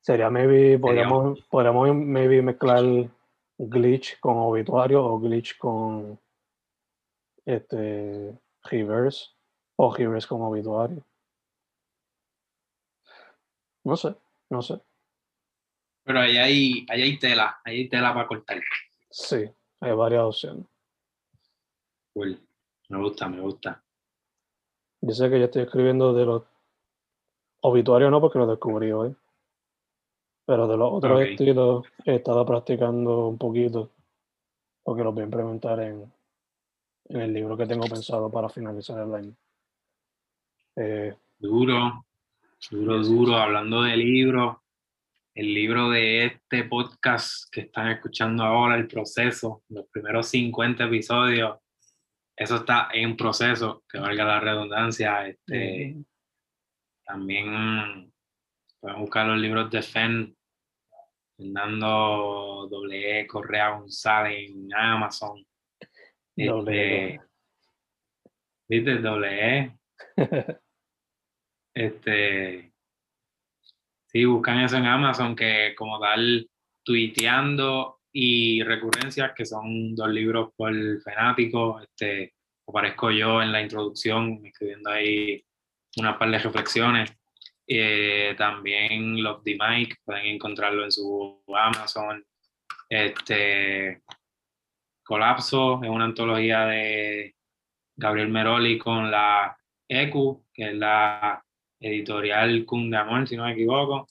Sería 0.00 0.30
maybe, 0.30 0.78
podríamos, 0.78 1.40
podríamos 1.42 1.94
maybe 1.94 2.42
mezclar 2.42 2.82
glitch 3.58 4.18
con 4.20 4.38
obituario 4.38 5.04
o 5.04 5.20
glitch 5.20 5.58
con 5.58 6.18
este 7.44 8.38
reverse 8.64 9.30
o 9.76 9.94
reverse 9.94 10.28
con 10.28 10.42
obituario. 10.42 11.04
No 13.84 13.96
sé, 13.96 14.14
no 14.50 14.62
sé. 14.62 14.80
pero 16.04 16.20
ahí 16.20 16.36
hay, 16.36 16.86
ahí 16.88 17.02
hay 17.02 17.18
tela, 17.18 17.60
ahí 17.64 17.78
hay 17.78 17.88
tela 17.88 18.12
para 18.12 18.26
cortar. 18.26 18.60
Sí, 19.10 19.48
hay 19.80 19.92
varias 19.92 20.22
opciones. 20.22 20.66
Cool. 22.12 22.40
Me 22.88 22.98
gusta, 22.98 23.28
me 23.28 23.40
gusta. 23.40 23.82
Yo 25.02 25.14
sé 25.14 25.30
que 25.30 25.38
yo 25.38 25.44
estoy 25.44 25.62
escribiendo 25.62 26.12
de 26.12 26.26
los 26.26 26.42
obituarios, 27.62 28.10
no 28.10 28.20
porque 28.20 28.38
lo 28.38 28.46
descubrí 28.46 28.92
hoy, 28.92 29.14
pero 30.46 30.66
de 30.66 30.76
los 30.76 30.92
otros 30.92 31.20
Ok. 31.20 31.26
estilos 31.28 31.86
he 32.04 32.16
estado 32.16 32.44
practicando 32.44 33.28
un 33.28 33.38
poquito 33.38 33.90
porque 34.82 35.04
los 35.04 35.14
voy 35.14 35.22
a 35.22 35.26
implementar 35.26 35.80
en, 35.80 36.12
en 37.08 37.20
el 37.20 37.32
libro 37.32 37.56
que 37.56 37.66
tengo 37.66 37.86
pensado 37.86 38.30
para 38.30 38.48
finalizar 38.48 38.98
el 39.06 39.14
año. 39.14 39.34
Eh, 40.76 41.14
Duro, 41.38 42.04
duro, 42.70 43.02
duro. 43.02 43.36
Hablando 43.36 43.82
de 43.82 43.96
libros, 43.96 44.56
el 45.34 45.54
libro 45.54 45.88
de 45.90 46.26
este 46.26 46.64
podcast 46.64 47.44
que 47.50 47.62
están 47.62 47.88
escuchando 47.88 48.42
ahora, 48.44 48.76
el 48.76 48.86
proceso, 48.86 49.62
los 49.68 49.86
primeros 49.86 50.26
50 50.28 50.84
episodios, 50.84 51.58
eso 52.36 52.56
está 52.56 52.88
en 52.92 53.16
proceso, 53.16 53.82
que 53.88 53.98
valga 53.98 54.24
la 54.24 54.40
redundancia. 54.40 55.28
Este, 55.28 55.94
ujú. 55.94 56.04
También 57.10 58.12
pueden 58.78 59.00
buscar 59.00 59.26
los 59.26 59.40
libros 59.40 59.68
de 59.68 59.82
Fen, 59.82 60.36
Fernando 61.36 62.68
W. 62.70 63.26
Correa 63.26 63.70
González 63.70 64.48
en 64.48 64.72
Amazon. 64.72 65.44
Doble, 66.36 67.14
Este, 67.14 67.20
¿Viste? 68.68 68.98
W. 68.98 69.78
Este, 71.72 72.72
sí, 74.06 74.24
buscan 74.24 74.60
eso 74.60 74.76
en 74.76 74.86
Amazon, 74.86 75.34
que 75.34 75.74
como 75.76 75.98
tal, 76.00 76.48
tuiteando 76.84 78.00
y 78.12 78.62
recurrencias, 78.62 79.32
que 79.34 79.44
son 79.44 79.94
dos 79.96 80.08
libros 80.10 80.52
por 80.56 80.72
fanático. 81.02 81.80
Este, 81.80 82.34
aparezco 82.68 83.10
yo 83.10 83.40
en 83.42 83.50
la 83.52 83.62
introducción, 83.62 84.44
escribiendo 84.44 84.90
ahí 84.90 85.44
una 85.96 86.18
par 86.18 86.30
de 86.30 86.38
reflexiones. 86.38 87.12
Eh, 87.66 88.34
también 88.36 89.22
Love 89.22 89.42
the 89.44 89.56
Mike, 89.58 89.96
pueden 90.04 90.26
encontrarlo 90.26 90.84
en 90.84 90.90
su 90.92 91.42
Amazon. 91.54 92.24
Este, 92.88 94.02
Colapso, 95.04 95.80
es 95.82 95.88
una 95.88 96.04
antología 96.04 96.66
de 96.66 97.34
Gabriel 97.96 98.28
Meroli 98.28 98.78
con 98.78 99.10
la 99.10 99.56
EQ, 99.88 100.42
que 100.52 100.68
es 100.70 100.74
la 100.74 101.44
editorial 101.80 102.64
Kun 102.64 102.90
de 102.90 102.96
Amor, 102.96 103.26
si 103.28 103.36
no 103.36 103.44
me 103.44 103.52
equivoco. 103.52 104.08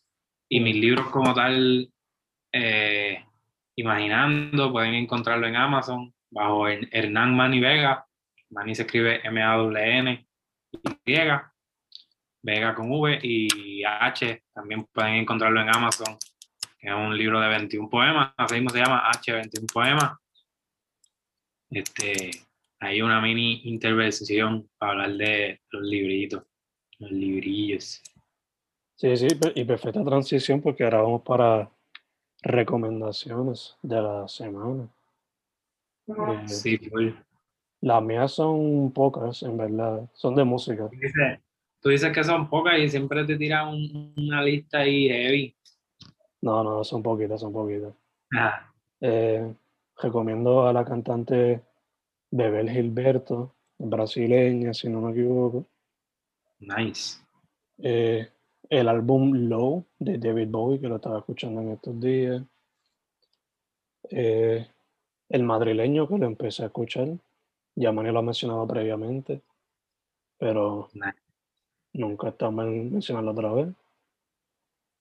Y 0.50 0.60
mis 0.62 0.76
libros 0.76 1.08
como 1.10 1.34
tal, 1.34 1.90
eh, 2.54 3.24
Imaginando, 3.76 4.74
pueden 4.74 4.94
encontrarlo 4.94 5.48
en 5.48 5.56
Amazon 5.56 6.14
bajo 6.32 6.68
Her- 6.68 6.90
Hernán 6.92 7.34
Mani 7.34 7.62
Vega. 7.62 8.06
Mani 8.50 8.76
se 8.76 8.82
escribe 8.82 9.22
M-A-W-N 9.24 10.28
Y, 11.06 11.16
Vega 12.42 12.74
con 12.74 12.92
V 12.92 13.20
y 13.22 13.84
H. 13.84 14.44
También 14.54 14.86
pueden 14.86 15.16
encontrarlo 15.16 15.62
en 15.62 15.70
Amazon, 15.70 16.18
que 16.80 16.88
es 16.88 16.94
un 16.94 17.18
libro 17.18 17.40
de 17.40 17.48
21 17.50 17.90
poemas. 17.90 18.34
Así 18.38 18.56
mismo 18.56 18.70
se 18.70 18.80
llama 18.80 19.10
H, 19.10 19.32
21 19.32 19.68
poemas. 19.74 20.18
Este, 21.70 22.32
hay 22.80 23.02
una 23.02 23.22
mini 23.22 23.62
intervención 23.66 24.70
para 24.78 24.92
hablar 24.92 25.14
de 25.14 25.62
los 25.72 25.84
libritos, 25.84 26.44
los 27.00 27.12
librillos. 27.12 28.02
Sí, 28.96 29.16
sí, 29.16 29.28
y 29.56 29.64
perfecta 29.64 30.04
transición 30.04 30.62
porque 30.62 30.84
ahora 30.84 31.02
vamos 31.02 31.22
para 31.22 31.70
recomendaciones 32.42 33.78
de 33.82 34.02
la 34.02 34.28
semana. 34.28 34.90
Eh, 36.08 36.48
Sí, 36.48 36.78
full. 36.78 37.12
Las 37.82 38.04
mías 38.04 38.34
son 38.34 38.92
pocas, 38.92 39.42
en 39.44 39.58
verdad. 39.58 40.10
Son 40.14 40.36
de 40.36 40.44
música. 40.44 40.90
Tú 40.90 40.98
dices, 41.00 41.40
tú 41.82 41.90
dices 41.90 42.12
que 42.14 42.24
son 42.24 42.50
pocas 42.50 42.78
y 42.80 42.90
siempre 42.90 43.24
te 43.26 43.38
tiran 43.38 43.70
un- 43.70 44.14
una 44.18 44.42
lista 44.44 44.80
ahí 44.80 45.08
heavy. 45.10 45.56
No, 46.42 46.64
no, 46.64 46.84
son 46.84 47.02
poquitas, 47.04 47.40
son 47.42 47.52
poquitas. 47.54 47.94
Ah, 48.34 48.66
Eh, 49.02 49.54
recomiendo 50.02 50.68
a 50.68 50.74
la 50.74 50.84
cantante 50.86 51.62
Bebel 52.32 52.70
Gilberto, 52.70 53.56
brasileña, 53.78 54.74
si 54.74 54.90
no 54.90 55.02
me 55.02 55.12
equivoco. 55.12 55.66
nice. 56.60 57.20
Eh, 57.78 58.30
el 58.70 58.88
álbum 58.90 59.34
Low 59.48 59.86
de 59.98 60.18
David 60.18 60.50
Bowie, 60.50 60.80
que 60.82 60.88
lo 60.90 60.98
estaba 60.98 61.20
escuchando 61.20 61.62
en 61.62 61.72
estos 61.72 62.00
días. 62.00 62.44
Eh, 64.10 64.68
el 65.30 65.44
madrileño, 65.44 66.08
que 66.08 66.18
lo 66.18 66.26
empecé 66.26 66.64
a 66.64 66.68
escuchar. 66.68 67.08
Ya 67.76 67.92
Manny 67.92 68.12
lo 68.12 68.20
ha 68.20 68.24
mencionado 68.24 68.68
previamente, 68.68 69.42
pero 70.38 70.90
Nice. 70.94 71.18
Nunca 71.94 72.30
está 72.30 72.50
mal 72.50 72.70
mencionarlo 72.70 73.32
otra 73.32 73.54
vez. 73.54 73.68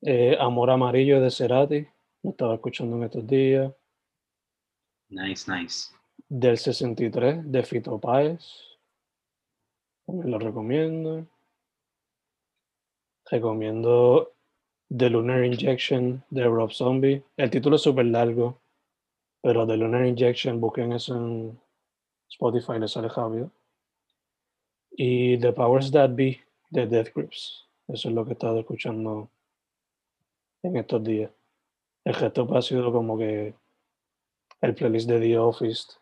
Eh, 0.02 0.36
Amor 0.38 0.70
Amarillo 0.70 1.20
de 1.20 1.30
Cerati, 1.30 1.86
lo 2.22 2.30
estaba 2.30 2.54
escuchando 2.54 2.96
en 2.96 3.04
estos 3.04 3.26
días. 3.26 3.72
Nice, 5.08 5.50
nice. 5.50 5.94
Del 6.28 6.58
63 6.58 7.50
de 7.50 7.62
Fito 7.62 7.98
Páez. 7.98 8.44
También 10.06 10.30
lo 10.30 10.38
recomiendo. 10.38 11.26
Recomiendo 13.30 14.32
The 14.96 15.10
Lunar 15.10 15.44
Injection 15.44 16.22
de 16.30 16.44
Rob 16.44 16.72
Zombie. 16.72 17.22
El 17.36 17.50
título 17.50 17.76
es 17.76 17.82
súper 17.82 18.06
largo, 18.06 18.58
pero 19.42 19.66
The 19.66 19.76
Lunar 19.76 20.06
Injection, 20.06 20.60
busquen 20.60 20.92
eso 20.92 21.16
en 21.16 21.60
Spotify, 22.30 22.78
les 22.78 22.92
sale 22.92 23.08
rápido. 23.08 23.50
Y 24.90 25.38
The 25.38 25.52
Powers 25.52 25.90
That 25.90 26.10
Be 26.14 26.40
de 26.70 26.86
Death 26.86 27.14
Grips. 27.14 27.66
Eso 27.88 28.08
es 28.08 28.14
lo 28.14 28.24
que 28.24 28.30
he 28.30 28.32
estado 28.34 28.60
escuchando 28.60 29.30
en 30.62 30.76
estos 30.76 31.02
días. 31.02 31.30
El 32.04 32.14
resto 32.14 32.48
ha 32.56 32.62
sido 32.62 32.92
como 32.92 33.18
que 33.18 33.54
el 34.60 34.74
playlist 34.74 35.08
de 35.08 35.20
The 35.20 35.38
Office 35.38 35.92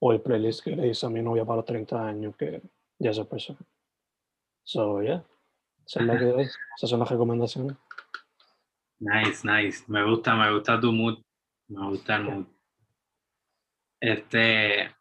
o 0.00 0.12
el 0.12 0.20
playlist 0.20 0.62
que 0.64 0.76
le 0.76 0.88
hice 0.88 1.06
a 1.06 1.10
mi 1.10 1.22
novia 1.22 1.44
para 1.44 1.56
los 1.56 1.64
30 1.64 2.06
años, 2.06 2.36
que 2.36 2.62
ya 2.98 3.10
es 3.10 3.20
persona. 3.20 3.58
So, 4.64 5.02
yeah. 5.02 5.24
Esa 5.86 6.00
es 6.00 6.06
la 6.06 6.18
que 6.18 6.42
Esas 6.76 6.90
son 6.90 7.00
las 7.00 7.10
recomendaciones. 7.10 7.76
Nice, 8.98 9.46
nice. 9.46 9.84
Me 9.86 10.04
gusta, 10.04 10.34
me 10.34 10.52
gusta 10.52 10.80
tu 10.80 10.92
mood. 10.92 11.18
Me 11.68 11.88
gusta 11.88 12.16
el 12.16 12.24
mood. 12.24 12.46
Este, 14.00 14.94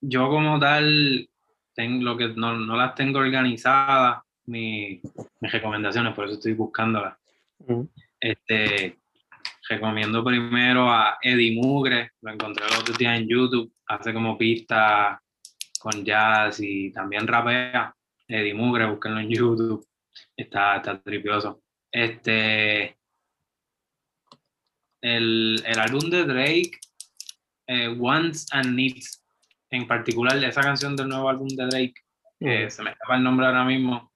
yo 0.00 0.28
como 0.28 0.58
tal, 0.58 1.28
tengo 1.74 2.04
lo 2.04 2.16
que 2.16 2.28
no, 2.28 2.56
no 2.56 2.76
las 2.76 2.94
tengo 2.94 3.18
organizadas, 3.18 4.22
mi, 4.46 5.00
mis 5.40 5.52
recomendaciones, 5.52 6.14
por 6.14 6.26
eso 6.26 6.34
estoy 6.34 6.54
buscándolas. 6.54 7.16
Este, 8.20 8.98
recomiendo 9.68 10.24
primero 10.24 10.90
a 10.90 11.18
Eddie 11.20 11.60
Mugre, 11.60 12.10
lo 12.20 12.32
encontré 12.32 12.66
el 12.66 12.78
otro 12.78 12.94
día 12.94 13.16
en 13.16 13.28
YouTube, 13.28 13.72
hace 13.86 14.12
como 14.12 14.36
pista 14.36 15.20
con 15.78 16.04
jazz 16.04 16.60
y 16.60 16.92
también 16.92 17.26
rapea. 17.26 17.94
Eddie 18.28 18.54
Mugre, 18.54 18.86
búsquenlo 18.86 19.20
en 19.20 19.28
YouTube, 19.28 19.86
está, 20.36 20.76
está 20.76 21.00
tripioso. 21.00 21.62
Este, 21.90 22.96
el, 25.00 25.62
el 25.66 25.78
álbum 25.78 26.08
de 26.10 26.24
Drake, 26.24 26.78
eh, 27.66 27.88
Wants 27.88 28.46
and 28.52 28.74
Needs, 28.74 29.24
en 29.70 29.86
particular 29.86 30.42
esa 30.42 30.60
canción 30.60 30.96
del 30.96 31.08
nuevo 31.08 31.28
álbum 31.28 31.48
de 31.48 31.66
Drake, 31.66 31.94
se 32.40 32.82
me 32.82 32.90
escapa 32.90 33.16
el 33.16 33.22
nombre 33.22 33.46
ahora 33.46 33.64
mismo, 33.64 34.11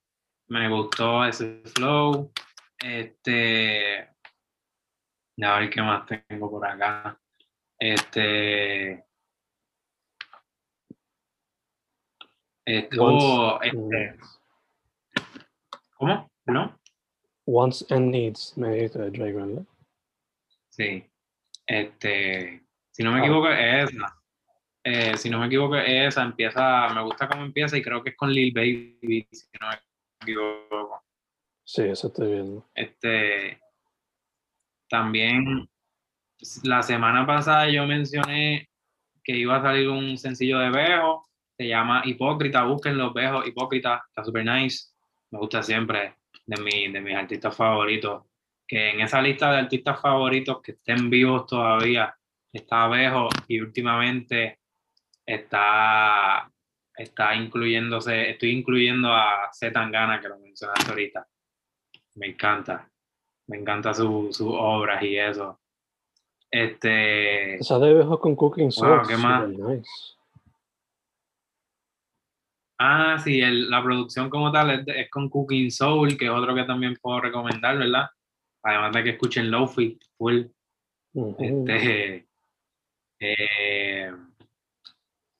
me 0.47 0.69
gustó 0.69 1.25
ese 1.25 1.61
flow. 1.75 2.31
Este, 2.79 4.09
a 5.41 5.59
ver 5.59 5.69
qué 5.69 5.81
más 5.81 6.05
tengo 6.05 6.49
por 6.49 6.65
acá. 6.65 7.19
Este, 7.79 9.03
oh, 12.99 13.59
este 13.61 14.17
¿Cómo? 15.97 16.29
¿No? 16.45 16.79
Wants 17.45 17.85
and 17.91 18.11
Needs, 18.11 18.57
me 18.57 18.73
dice 18.73 18.99
Drake, 19.09 19.33
¿verdad? 19.33 19.63
Sí. 20.69 21.03
Este, 21.65 22.63
si 22.91 23.03
no 23.03 23.11
me 23.11 23.19
ah. 23.19 23.23
equivoco, 23.23 23.49
es 23.49 23.89
esa. 23.89 24.21
Eh, 24.83 25.17
si 25.17 25.29
no 25.29 25.39
me 25.39 25.47
equivoco, 25.47 25.75
es 25.75 26.09
esa. 26.09 26.23
Empieza, 26.23 26.89
me 26.93 27.01
gusta 27.03 27.27
cómo 27.27 27.43
empieza 27.43 27.77
y 27.77 27.81
creo 27.81 28.03
que 28.03 28.11
es 28.11 28.17
con 28.17 28.31
Lil 28.31 28.53
Baby, 28.53 29.27
si 29.31 29.47
no 29.59 29.69
me 29.69 29.75
equivoco. 30.21 31.03
Sí, 31.63 31.83
eso 31.83 32.07
estoy 32.07 32.31
viendo. 32.33 32.65
Este, 32.73 33.59
también 34.89 35.69
la 36.63 36.81
semana 36.81 37.25
pasada 37.25 37.69
yo 37.69 37.85
mencioné 37.85 38.69
que 39.23 39.35
iba 39.35 39.57
a 39.57 39.61
salir 39.61 39.89
un 39.89 40.17
sencillo 40.17 40.59
de 40.59 40.69
Bejo, 40.69 41.27
se 41.57 41.67
llama 41.67 42.03
Hipócrita, 42.05 42.63
busquen 42.63 42.97
los 42.97 43.13
Bejos, 43.13 43.47
Hipócrita, 43.47 44.05
está 44.07 44.23
super 44.23 44.45
nice, 44.45 44.89
me 45.31 45.39
gusta 45.39 45.61
siempre, 45.61 46.15
de, 46.45 46.61
mi, 46.61 46.91
de 46.91 47.01
mis 47.01 47.15
artistas 47.15 47.55
favoritos 47.55 48.23
que 48.67 48.89
en 48.89 49.01
esa 49.01 49.21
lista 49.21 49.51
de 49.51 49.59
artistas 49.59 50.01
favoritos 50.01 50.61
que 50.61 50.73
estén 50.73 51.09
vivos 51.09 51.45
todavía 51.45 52.13
está 52.51 52.87
Bejo 52.87 53.29
y 53.47 53.61
últimamente 53.61 54.59
está, 55.25 56.51
está 56.97 57.35
incluyéndose, 57.35 58.31
estoy 58.31 58.51
incluyendo 58.51 59.13
a 59.13 59.49
Z 59.51 59.71
Tangana, 59.71 60.19
que 60.19 60.29
lo 60.29 60.39
mencionaste 60.39 60.89
ahorita. 60.89 61.27
Me 62.15 62.27
encanta, 62.27 62.89
me 63.47 63.57
encanta 63.57 63.93
sus 63.93 64.41
obras 64.41 65.01
y 65.03 65.17
eso. 65.17 65.59
Este. 66.49 67.55
Esa 67.55 67.79
de 67.79 67.93
Bejo 67.93 68.19
con 68.19 68.35
Cooking 68.35 68.71
Soul. 68.71 69.07
¿qué 69.07 69.17
más? 69.17 69.47
Ah, 72.79 73.17
sí, 73.23 73.41
el, 73.41 73.69
la 73.69 73.83
producción 73.83 74.29
como 74.29 74.51
tal 74.51 74.69
es, 74.71 74.87
es, 74.87 75.09
con 75.09 75.29
Cooking 75.29 75.71
Soul, 75.71 76.17
que 76.17 76.25
es 76.25 76.31
otro 76.31 76.53
que 76.53 76.63
también 76.63 76.95
puedo 77.01 77.19
recomendar, 77.19 77.77
¿verdad? 77.77 78.07
además 78.63 78.91
de 78.93 79.03
que 79.03 79.09
escuchen 79.11 79.49
Lofi 79.49 79.97
full. 80.17 80.43
Este, 81.39 82.27
eh, 83.19 84.11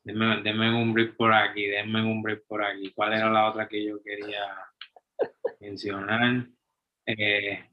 denme, 0.08 0.74
un 0.74 0.94
break 0.94 1.16
por 1.16 1.34
aquí, 1.34 1.66
denme 1.66 2.02
un 2.02 2.22
break 2.22 2.46
por 2.48 2.64
aquí. 2.64 2.92
¿Cuál 2.94 3.14
era 3.14 3.30
la 3.30 3.50
otra 3.50 3.68
que 3.68 3.86
yo 3.86 4.02
quería 4.02 4.56
mencionar? 5.60 6.48
Eh, 7.06 7.70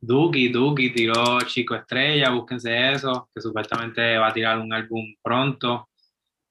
Duki, 0.00 0.48
Duki 0.48 0.92
tiró 0.92 1.40
Chico 1.46 1.74
Estrella, 1.74 2.30
búsquense 2.30 2.92
eso, 2.92 3.30
que 3.34 3.40
supuestamente 3.40 4.18
va 4.18 4.28
a 4.28 4.32
tirar 4.32 4.58
un 4.58 4.72
álbum 4.72 5.14
pronto. 5.22 5.88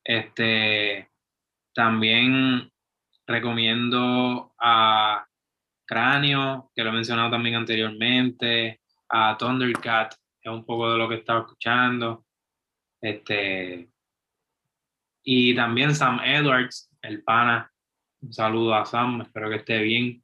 Este, 0.03 1.09
también 1.73 2.71
recomiendo 3.27 4.53
a 4.59 5.25
Cráneo, 5.85 6.71
que 6.75 6.83
lo 6.83 6.89
he 6.89 6.93
mencionado 6.93 7.31
también 7.31 7.55
anteriormente, 7.55 8.81
a 9.09 9.37
Thundercat, 9.37 10.13
es 10.41 10.51
un 10.51 10.65
poco 10.65 10.91
de 10.91 10.97
lo 10.97 11.09
que 11.09 11.15
estaba 11.15 11.41
escuchando. 11.41 12.25
Este, 13.01 13.89
y 15.25 15.55
también 15.55 15.95
Sam 15.95 16.21
Edwards, 16.23 16.89
el 17.01 17.23
pana. 17.23 17.71
Un 18.21 18.31
saludo 18.31 18.75
a 18.75 18.85
Sam, 18.85 19.21
espero 19.21 19.49
que 19.49 19.57
esté 19.57 19.79
bien. 19.79 20.23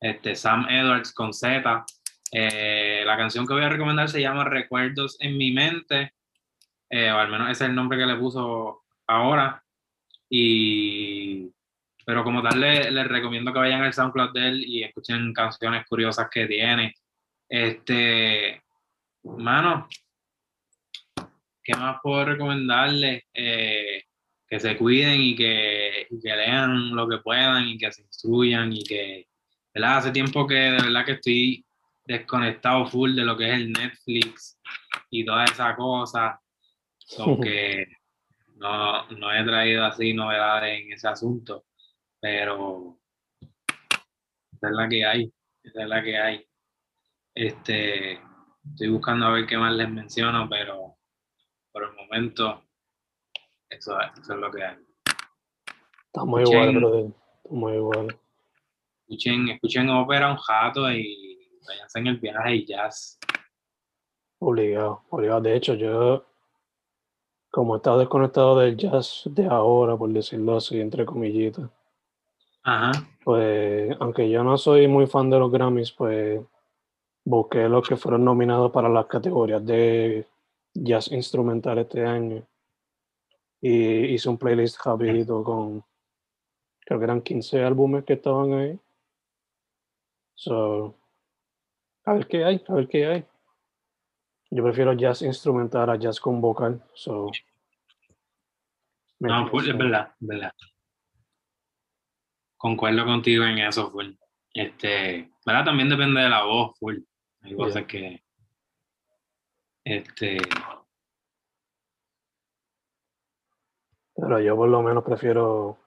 Este, 0.00 0.34
Sam 0.34 0.66
Edwards 0.70 1.12
con 1.12 1.34
Z. 1.34 1.84
Eh, 2.32 3.02
la 3.04 3.16
canción 3.16 3.46
que 3.46 3.54
voy 3.54 3.64
a 3.64 3.68
recomendar 3.68 4.08
se 4.08 4.20
llama 4.20 4.44
Recuerdos 4.44 5.16
en 5.20 5.36
mi 5.36 5.52
mente, 5.52 6.14
eh, 6.88 7.10
o 7.10 7.18
al 7.18 7.28
menos 7.28 7.50
ese 7.50 7.64
es 7.64 7.70
el 7.70 7.74
nombre 7.74 7.98
que 7.98 8.06
le 8.06 8.16
puso 8.16 8.84
ahora. 9.06 9.62
Y 10.28 11.50
pero 12.06 12.24
como 12.24 12.42
tal, 12.42 12.60
les 12.60 13.06
recomiendo 13.08 13.52
que 13.52 13.58
vayan 13.58 13.82
al 13.82 13.92
SoundCloud 13.92 14.32
de 14.32 14.48
él 14.48 14.64
y 14.64 14.82
escuchen 14.82 15.32
canciones 15.32 15.86
curiosas 15.86 16.28
que 16.30 16.46
tiene. 16.46 16.94
Este, 17.48 18.62
mano, 19.22 19.88
¿qué 21.62 21.74
más 21.74 21.98
puedo 22.02 22.24
recomendarles? 22.24 23.24
Eh, 23.34 24.04
que 24.50 24.60
se 24.60 24.76
cuiden 24.76 25.20
y 25.20 25.36
que, 25.36 26.08
y 26.10 26.20
que, 26.20 26.36
lean 26.36 26.94
lo 26.94 27.08
que 27.08 27.18
puedan 27.18 27.68
y 27.68 27.78
que 27.78 27.92
se 27.92 28.02
instruyan 28.02 28.72
y 28.72 28.82
que, 28.82 29.28
¿verdad? 29.72 29.98
Hace 29.98 30.10
tiempo 30.10 30.46
que 30.46 30.54
de 30.54 30.82
verdad 30.82 31.06
que 31.06 31.12
estoy 31.12 31.64
desconectado 32.04 32.86
full 32.86 33.14
de 33.14 33.24
lo 33.24 33.36
que 33.36 33.48
es 33.48 33.54
el 33.54 33.72
Netflix 33.72 34.58
y 35.10 35.24
todas 35.24 35.52
esas 35.52 35.76
cosas. 35.76 36.34
que 37.42 37.86
no, 38.56 39.08
no 39.10 39.32
he 39.32 39.44
traído 39.44 39.84
así 39.84 40.12
novedades 40.12 40.80
en 40.80 40.92
ese 40.92 41.08
asunto 41.08 41.64
pero 42.20 42.98
esa 44.52 44.68
es 44.68 44.72
la 44.72 44.88
que 44.88 45.04
hay, 45.04 45.32
esa 45.62 45.82
es 45.82 45.88
la 45.88 46.02
que 46.02 46.18
hay. 46.18 46.46
Este, 47.34 48.20
estoy 48.70 48.88
buscando 48.88 49.26
a 49.26 49.30
ver 49.30 49.46
qué 49.46 49.56
más 49.56 49.72
les 49.72 49.88
menciono, 49.88 50.48
pero 50.48 50.98
por 51.72 51.84
el 51.84 51.92
momento 51.94 52.69
eso, 53.70 53.96
es 54.00 54.28
lo 54.28 54.50
que 54.50 54.64
hay. 54.64 54.76
Está 56.06 56.24
muy 56.24 56.42
igual, 56.42 56.74
brother. 56.74 57.06
Está 57.06 57.54
muy 57.54 57.72
igual. 57.74 58.20
Escuchen, 59.06 59.48
escuchen 59.48 59.88
ópera 59.88 60.30
un 60.30 60.36
jato 60.36 60.90
y 60.90 61.48
váyanse 61.66 61.98
en 62.00 62.06
el 62.08 62.18
viaje 62.18 62.54
y 62.56 62.66
jazz. 62.66 63.18
Obligado, 64.40 65.04
obligado. 65.10 65.40
De 65.40 65.56
hecho, 65.56 65.74
yo, 65.74 66.26
como 67.50 67.74
he 67.74 67.76
estado 67.78 67.98
desconectado 67.98 68.58
del 68.58 68.76
jazz 68.76 69.22
de 69.26 69.46
ahora, 69.46 69.96
por 69.96 70.10
decirlo 70.10 70.56
así, 70.56 70.80
entre 70.80 71.04
comillitas, 71.04 71.70
pues, 73.24 73.96
aunque 74.00 74.28
yo 74.28 74.44
no 74.44 74.58
soy 74.58 74.88
muy 74.88 75.06
fan 75.06 75.30
de 75.30 75.38
los 75.38 75.50
Grammys, 75.50 75.92
pues 75.92 76.40
busqué 77.24 77.68
los 77.68 77.86
que 77.88 77.96
fueron 77.96 78.24
nominados 78.24 78.70
para 78.72 78.88
las 78.88 79.06
categorías 79.06 79.64
de 79.64 80.26
jazz 80.74 81.10
instrumental 81.12 81.78
este 81.78 82.04
año. 82.04 82.46
Y 83.60 84.14
hice 84.14 84.28
un 84.28 84.38
playlist 84.38 84.78
rapidito 84.84 85.44
con, 85.44 85.84
creo 86.80 86.98
que 86.98 87.04
eran 87.04 87.22
15 87.22 87.62
álbumes 87.62 88.04
que 88.04 88.14
estaban 88.14 88.52
ahí. 88.54 88.80
So, 90.34 90.96
a 92.04 92.14
ver 92.14 92.26
qué 92.26 92.44
hay, 92.44 92.64
a 92.66 92.74
ver 92.74 92.88
qué 92.88 93.06
hay. 93.06 93.24
Yo 94.50 94.62
prefiero 94.64 94.94
jazz 94.94 95.22
instrumental 95.22 95.90
a 95.90 95.96
jazz 95.96 96.18
con 96.18 96.40
vocal. 96.40 96.82
So, 96.94 97.30
no, 99.20 99.50
pues, 99.50 99.68
es 99.68 99.76
verdad, 99.76 100.14
es 100.20 100.26
verdad 100.26 100.52
concuerdo 102.60 103.06
contigo 103.06 103.44
en 103.44 103.58
eso, 103.58 103.90
full. 103.90 104.10
Este, 104.52 105.30
¿verdad? 105.46 105.64
También 105.64 105.88
depende 105.88 106.20
de 106.20 106.28
la 106.28 106.44
voz, 106.44 106.78
full. 106.78 106.98
Hay 107.40 107.56
cosas 107.56 107.86
que. 107.86 108.22
Este. 109.82 110.36
Pero 114.20 114.38
yo 114.40 114.54
por 114.56 114.68
lo 114.68 114.82
menos 114.82 115.02
prefiero 115.02 115.78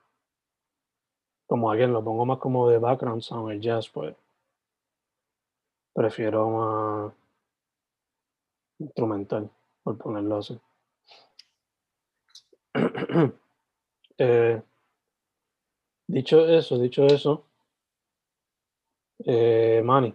como 1.46 1.70
alguien 1.70 1.94
lo 1.94 2.04
pongo 2.04 2.26
más 2.26 2.40
como 2.40 2.68
de 2.68 2.80
background 2.80 3.22
sound, 3.22 3.52
el 3.52 3.62
jazz, 3.62 3.88
pues 3.90 4.16
prefiero 5.94 6.50
más 6.50 7.14
instrumental, 8.80 9.50
por 9.84 9.98
ponerlo 9.98 10.38
así. 10.38 10.60
Eh, 14.20 14.62
dicho 16.06 16.48
eso, 16.48 16.78
dicho 16.78 17.04
eso, 17.08 17.48
eh, 19.26 19.82
Manny, 19.84 20.14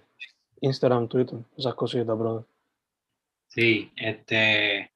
Instagram, 0.60 1.08
Twitter, 1.08 1.40
esas 1.56 1.74
cositas, 1.74 2.16
brother. 2.16 2.44
Sí, 3.48 3.92
este, 3.96 4.92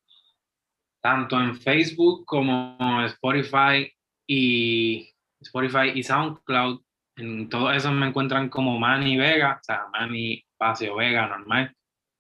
tanto 1.03 1.41
en 1.41 1.57
Facebook 1.57 2.25
como 2.25 3.03
Spotify 3.07 3.93
y 4.27 5.11
Spotify 5.41 5.91
y 5.95 6.03
SoundCloud, 6.03 6.81
en 7.17 7.49
todo 7.49 7.73
eso 7.73 7.91
me 7.93 8.07
encuentran 8.07 8.49
como 8.49 8.79
Manny 8.79 9.17
Vega, 9.17 9.59
o 9.61 9.65
sea, 9.65 9.89
Manny 9.93 10.45
Espacio 10.53 10.95
Vega, 10.97 11.27
normal, 11.27 11.75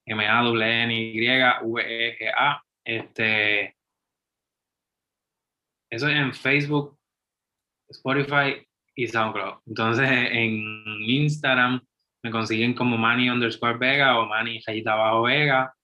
M-A-W-N-Y-V-E-G-A, 0.06 0.62
este, 2.84 3.76
eso 5.90 6.08
es 6.08 6.16
en 6.16 6.34
Facebook, 6.34 6.98
Spotify 7.88 8.66
y 8.96 9.06
SoundCloud. 9.06 9.60
Entonces 9.66 10.08
en 10.10 10.60
Instagram 11.02 11.80
me 12.24 12.30
consiguen 12.30 12.74
como 12.74 12.96
Manny 12.96 13.28
underscore 13.30 13.78
Vega 13.78 14.18
o 14.18 14.26
Manny 14.26 14.60
Rayita 14.66 14.94
Bajo 14.94 15.22
Vega. 15.22 15.74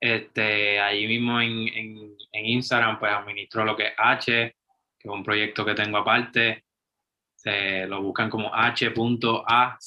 Este, 0.00 0.78
allí 0.78 1.06
mismo 1.08 1.40
en, 1.40 1.68
en, 1.68 2.16
en, 2.32 2.46
Instagram 2.46 2.98
pues 3.00 3.12
administro 3.12 3.64
lo 3.64 3.76
que 3.76 3.88
es 3.88 3.92
H, 3.96 4.54
que 4.98 5.08
es 5.08 5.12
un 5.12 5.24
proyecto 5.24 5.64
que 5.64 5.74
tengo 5.74 5.98
aparte. 5.98 6.64
Se 7.34 7.86
lo 7.86 8.02
buscan 8.02 8.30
como 8.30 8.52
h.ache 8.52 9.84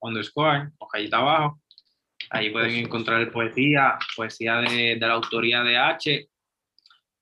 underscore 0.00 0.70
o 0.78 0.88
Rayita 0.92 1.18
Abajo. 1.18 1.60
Ahí 2.30 2.50
pueden 2.50 2.76
encontrar 2.76 3.30
poesía, 3.30 3.98
poesía 4.16 4.56
de, 4.56 4.96
de 4.96 5.06
la 5.06 5.14
autoría 5.14 5.62
de 5.62 5.76
H 5.76 6.30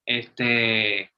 este, 0.09 1.13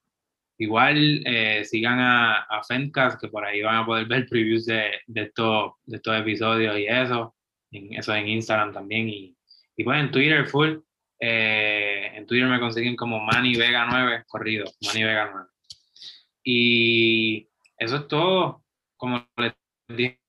igual 0.59 1.23
eh, 1.25 1.65
sigan 1.65 2.01
a, 2.01 2.39
a 2.43 2.65
Fencast, 2.65 3.21
que 3.21 3.29
por 3.29 3.45
ahí 3.45 3.63
van 3.63 3.77
a 3.77 3.87
poder 3.87 4.07
ver 4.07 4.27
previews 4.29 4.67
de, 4.67 4.91
de, 5.07 5.23
estos, 5.23 5.75
de 5.85 5.97
estos 5.97 6.19
episodios 6.19 6.77
y 6.77 6.87
eso. 6.87 7.37
En, 7.71 7.95
eso 7.95 8.13
en 8.15 8.29
Instagram 8.29 8.73
también. 8.73 9.09
Y, 9.09 9.37
y 9.81 9.83
pues 9.83 9.99
en 9.99 10.11
Twitter, 10.11 10.47
full. 10.47 10.77
Eh, 11.19 12.13
en 12.15 12.27
Twitter 12.27 12.47
me 12.47 12.61
consiguen 12.61 12.97
como 12.97 13.19
Manny 13.19 13.57
Vega 13.57 13.87
9, 13.91 14.25
corrido, 14.29 14.67
Manny 14.83 15.05
Vega 15.05 15.31
9. 15.33 15.49
Y 16.45 17.49
eso 17.79 17.97
es 17.97 18.07
todo. 18.07 18.63
Como 18.99 19.27
les 19.39 19.55
dije 19.89 20.21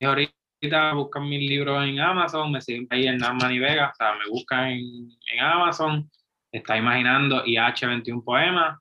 ahorita, 0.00 0.94
buscan 0.94 1.28
mis 1.28 1.46
libros 1.46 1.86
en 1.86 2.00
Amazon, 2.00 2.50
me 2.50 2.62
siguen 2.62 2.86
ahí 2.88 3.08
en 3.08 3.18
Manny 3.18 3.58
Vega, 3.58 3.90
o 3.90 3.94
sea, 3.94 4.14
me 4.14 4.26
buscan 4.30 4.70
en, 4.70 5.10
Amazon 5.38 6.10
está 6.50 6.78
imaginando 6.78 7.42
y 7.44 7.56
H21 7.56 8.24
Poemas. 8.24 8.80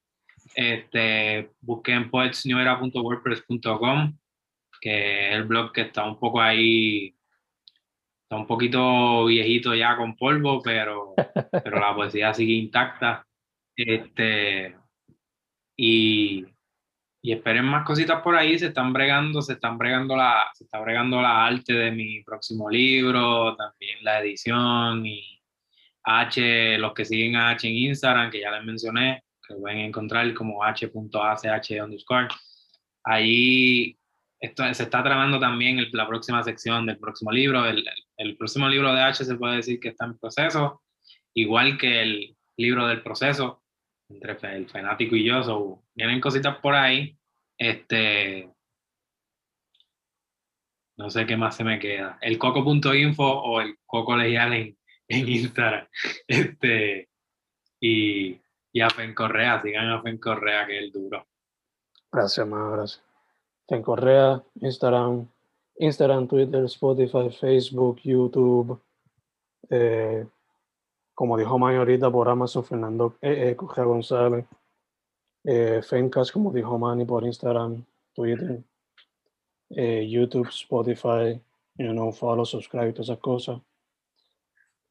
Este, 0.56 1.52
busquen 1.60 2.10
poetsnewera.wordpress.com, 2.10 4.18
que 4.80 5.28
es 5.28 5.36
el 5.36 5.44
blog 5.44 5.74
que 5.74 5.82
está 5.82 6.06
un 6.06 6.18
poco 6.18 6.40
ahí, 6.40 7.14
está 8.30 8.38
un 8.38 8.46
poquito 8.46 9.26
viejito 9.26 9.74
ya 9.74 9.98
con 9.98 10.16
polvo, 10.16 10.62
pero, 10.62 11.16
pero 11.64 11.80
la 11.80 11.96
poesía 11.96 12.32
sigue 12.32 12.54
intacta. 12.54 13.26
Este, 13.76 14.76
y, 15.76 16.46
y 17.24 17.32
esperen 17.32 17.66
más 17.66 17.84
cositas 17.84 18.22
por 18.22 18.36
ahí, 18.36 18.60
se 18.60 18.68
están 18.68 18.94
bregando, 18.94 19.42
se 19.42 19.54
están 19.54 19.80
bregando 19.80 20.16
la, 20.16 20.48
se 20.54 20.66
está 20.66 20.80
bregando 20.80 21.20
la 21.20 21.48
arte 21.48 21.74
de 21.74 21.90
mi 21.90 22.22
próximo 22.24 22.70
libro, 22.70 23.56
también 23.56 23.98
la 24.04 24.22
edición 24.22 25.08
y 25.08 25.42
H, 26.04 26.78
los 26.78 26.94
que 26.94 27.06
siguen 27.06 27.36
a 27.36 27.50
H 27.50 27.68
en 27.68 27.76
Instagram, 27.76 28.30
que 28.30 28.42
ya 28.42 28.52
les 28.52 28.64
mencioné, 28.64 29.24
que 29.48 29.56
pueden 29.56 29.80
encontrar 29.80 30.32
como 30.36 30.64
h.ach 30.64 31.72
underscore. 31.84 32.28
Ahí 33.04 33.98
esto, 34.40 34.72
se 34.74 34.84
está 34.84 35.02
tramando 35.04 35.40
también 35.40 35.84
la 35.94 36.08
próxima 36.08 36.44
sección 36.44 36.86
del 36.86 37.00
próximo 37.00 37.32
libro. 37.32 37.66
El, 37.66 37.80
el, 37.80 38.09
próximo 38.38 38.68
libro 38.68 38.94
de 38.94 39.02
H 39.02 39.24
se 39.24 39.36
puede 39.36 39.58
decir 39.58 39.80
que 39.80 39.90
está 39.90 40.06
en 40.06 40.18
proceso, 40.18 40.82
igual 41.34 41.78
que 41.78 42.02
el 42.02 42.38
libro 42.58 42.88
del 42.88 43.02
proceso, 43.02 43.64
entre 44.10 44.38
el 44.56 44.68
fanático 44.68 45.16
y 45.16 45.24
yo. 45.24 45.44
So, 45.44 45.84
vienen 45.96 46.20
cositas 46.20 46.58
por 46.58 46.76
ahí. 46.76 47.18
Este, 47.58 48.50
no 50.98 51.10
sé 51.10 51.26
qué 51.26 51.38
más 51.38 51.56
se 51.56 51.64
me 51.64 51.80
queda. 51.80 52.18
El 52.22 52.38
coco.info 52.38 53.24
o 53.24 53.62
el 53.62 53.78
coco 53.86 54.16
legial 54.18 54.54
en, 54.54 54.78
en 55.08 55.30
Instagram. 55.30 55.88
Este, 56.28 57.10
y, 57.80 58.40
y 58.74 58.82
a 58.82 58.90
Fen 58.90 59.14
Correa, 59.14 59.62
sigan 59.62 59.90
a 59.90 60.02
Fen 60.02 60.18
Correa, 60.18 60.66
que 60.66 60.78
es 60.78 60.84
el 60.84 60.92
duro. 60.92 61.26
Gracias, 62.12 62.46
más 62.46 62.72
gracias. 62.72 63.04
Fen 63.68 63.82
Correa, 63.82 64.44
Instagram, 64.56 65.30
Instagram, 65.80 66.28
Twitter, 66.28 66.66
Spotify, 66.66 67.30
Facebook, 67.30 68.00
YouTube. 68.04 68.80
Eh, 69.70 70.26
como 71.16 71.38
dijo 71.38 71.58
Mayorita 71.58 72.10
por 72.10 72.30
Amazon, 72.30 72.64
Fernando 72.64 73.16
eh, 73.22 73.58
eh 73.58 73.84
González. 73.84 74.46
Eh, 75.44 75.82
Fencast, 75.82 76.32
como 76.32 76.52
dijo 76.52 76.78
Manny, 76.78 77.06
por 77.06 77.24
Instagram, 77.24 77.84
Twitter, 78.14 78.62
eh, 79.70 80.08
YouTube, 80.08 80.50
Spotify, 80.50 81.42
you 81.78 81.92
know, 81.92 82.12
follow, 82.12 82.46
subscribe, 82.46 82.92
todas 82.92 83.08
esas 83.10 83.20
cosas. 83.20 83.62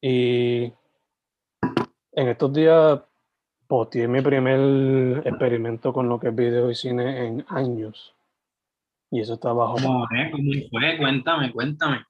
Y 0.01 0.73
en 2.11 2.27
estos 2.27 2.51
días 2.51 2.99
posteé 3.67 4.07
mi 4.07 4.21
primer 4.21 5.25
experimento 5.25 5.93
con 5.93 6.09
lo 6.09 6.19
que 6.19 6.29
es 6.29 6.35
video 6.35 6.71
y 6.71 6.75
cine 6.75 7.27
en 7.27 7.45
años. 7.49 8.15
Y 9.11 9.21
eso 9.21 9.33
está 9.35 9.53
bajo. 9.53 9.75
¿Cómo, 9.75 10.07
fue? 10.69 10.97
Cuéntame, 10.97 11.51
cuéntame. 11.51 12.05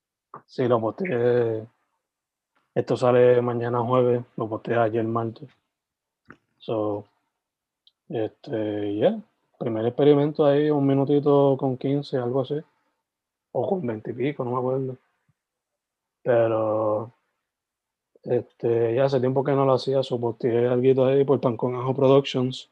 Sí, 0.46 0.68
lo 0.68 0.80
posteé. 0.80 1.66
Esto 2.76 2.98
sale 2.98 3.42
mañana 3.42 3.82
jueves, 3.82 4.24
lo 4.38 4.48
posteé 4.48 4.78
ayer 4.78 5.04
martes. 5.04 5.50
So, 6.60 7.06
este, 8.10 8.98
ya. 8.98 9.20
Primer 9.58 9.86
experimento 9.86 10.46
ahí, 10.46 10.70
un 10.70 10.88
minutito 10.88 11.58
con 11.58 11.78
15, 11.78 12.18
algo 12.18 12.42
así. 12.42 12.56
O 13.52 13.68
con 13.68 13.86
20 13.86 14.12
y 14.12 14.14
pico, 14.14 14.46
no 14.46 14.52
me 14.52 14.58
acuerdo. 14.58 14.98
Pero 16.24 17.12
este, 18.24 18.96
ya 18.96 19.06
hace 19.06 19.20
tiempo 19.20 19.44
que 19.44 19.52
no 19.54 19.66
lo 19.66 19.74
hacía, 19.74 20.04
soporté 20.04 20.68
algo 20.68 21.06
ahí 21.06 21.24
por 21.24 21.40
Pan 21.42 21.58
con 21.58 21.76
Ajo 21.76 21.94
Productions. 21.94 22.70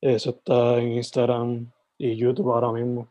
Eso 0.00 0.30
está 0.30 0.78
en 0.78 0.92
Instagram 0.92 1.70
y 1.98 2.16
YouTube 2.16 2.52
ahora 2.52 2.72
mismo. 2.72 3.08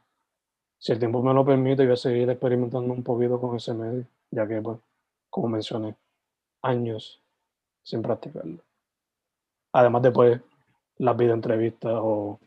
Si 0.77 0.91
el 0.91 0.99
tiempo 0.99 1.21
me 1.21 1.33
lo 1.33 1.45
permite, 1.45 1.83
voy 1.83 1.93
a 1.93 1.97
seguir 1.97 2.29
experimentando 2.29 2.93
un 2.93 3.03
poquito 3.03 3.39
con 3.39 3.55
ese 3.55 3.73
medio, 3.73 4.05
ya 4.31 4.47
que, 4.47 4.61
pues, 4.61 4.77
como 5.29 5.49
mencioné, 5.49 5.95
años 6.61 7.21
sin 7.83 8.01
practicarlo. 8.01 8.59
Además 9.73 10.01
de, 10.03 10.11
pues, 10.11 10.41
las 10.97 11.19
entrevistas 11.19 11.93
o 11.95 12.39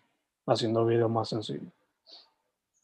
haciendo 0.46 0.86
videos 0.86 1.10
más 1.10 1.28
sencillos. 1.28 1.72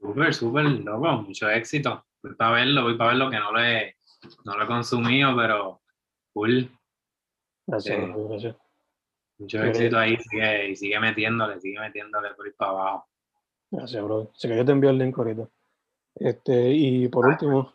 Súper, 0.00 0.34
súper, 0.34 0.64
loco, 0.64 1.22
mucho 1.22 1.48
éxito. 1.48 2.04
Voy 2.22 2.34
para 2.34 2.56
verlo, 2.56 2.82
voy 2.82 2.96
para 2.96 3.10
verlo 3.10 3.30
que 3.30 3.38
no 3.38 3.52
lo 3.52 3.60
he, 3.60 3.96
no 4.44 4.56
lo 4.56 4.64
he 4.64 4.66
consumido, 4.66 5.34
pero 5.36 5.80
Cool. 6.34 6.68
Gracias, 7.66 7.96
eh, 7.96 8.14
gracias. 8.28 8.56
Mucho 9.38 9.62
éxito 9.62 9.98
ahí 9.98 10.16
sigue, 10.18 10.76
sigue 10.76 11.00
metiéndole, 11.00 11.60
sigue 11.60 11.78
metiéndole 11.78 12.34
por 12.34 12.46
ahí 12.46 12.52
para 12.52 12.70
abajo. 12.72 13.08
Gracias, 13.74 14.04
bro. 14.04 14.30
Sé 14.34 14.48
que 14.48 14.56
yo 14.56 14.64
te 14.64 14.70
envío 14.70 14.90
el 14.90 14.98
link 14.98 15.18
ahorita. 15.18 15.48
Este, 16.14 16.70
y 16.70 17.08
por 17.08 17.26
último, 17.26 17.74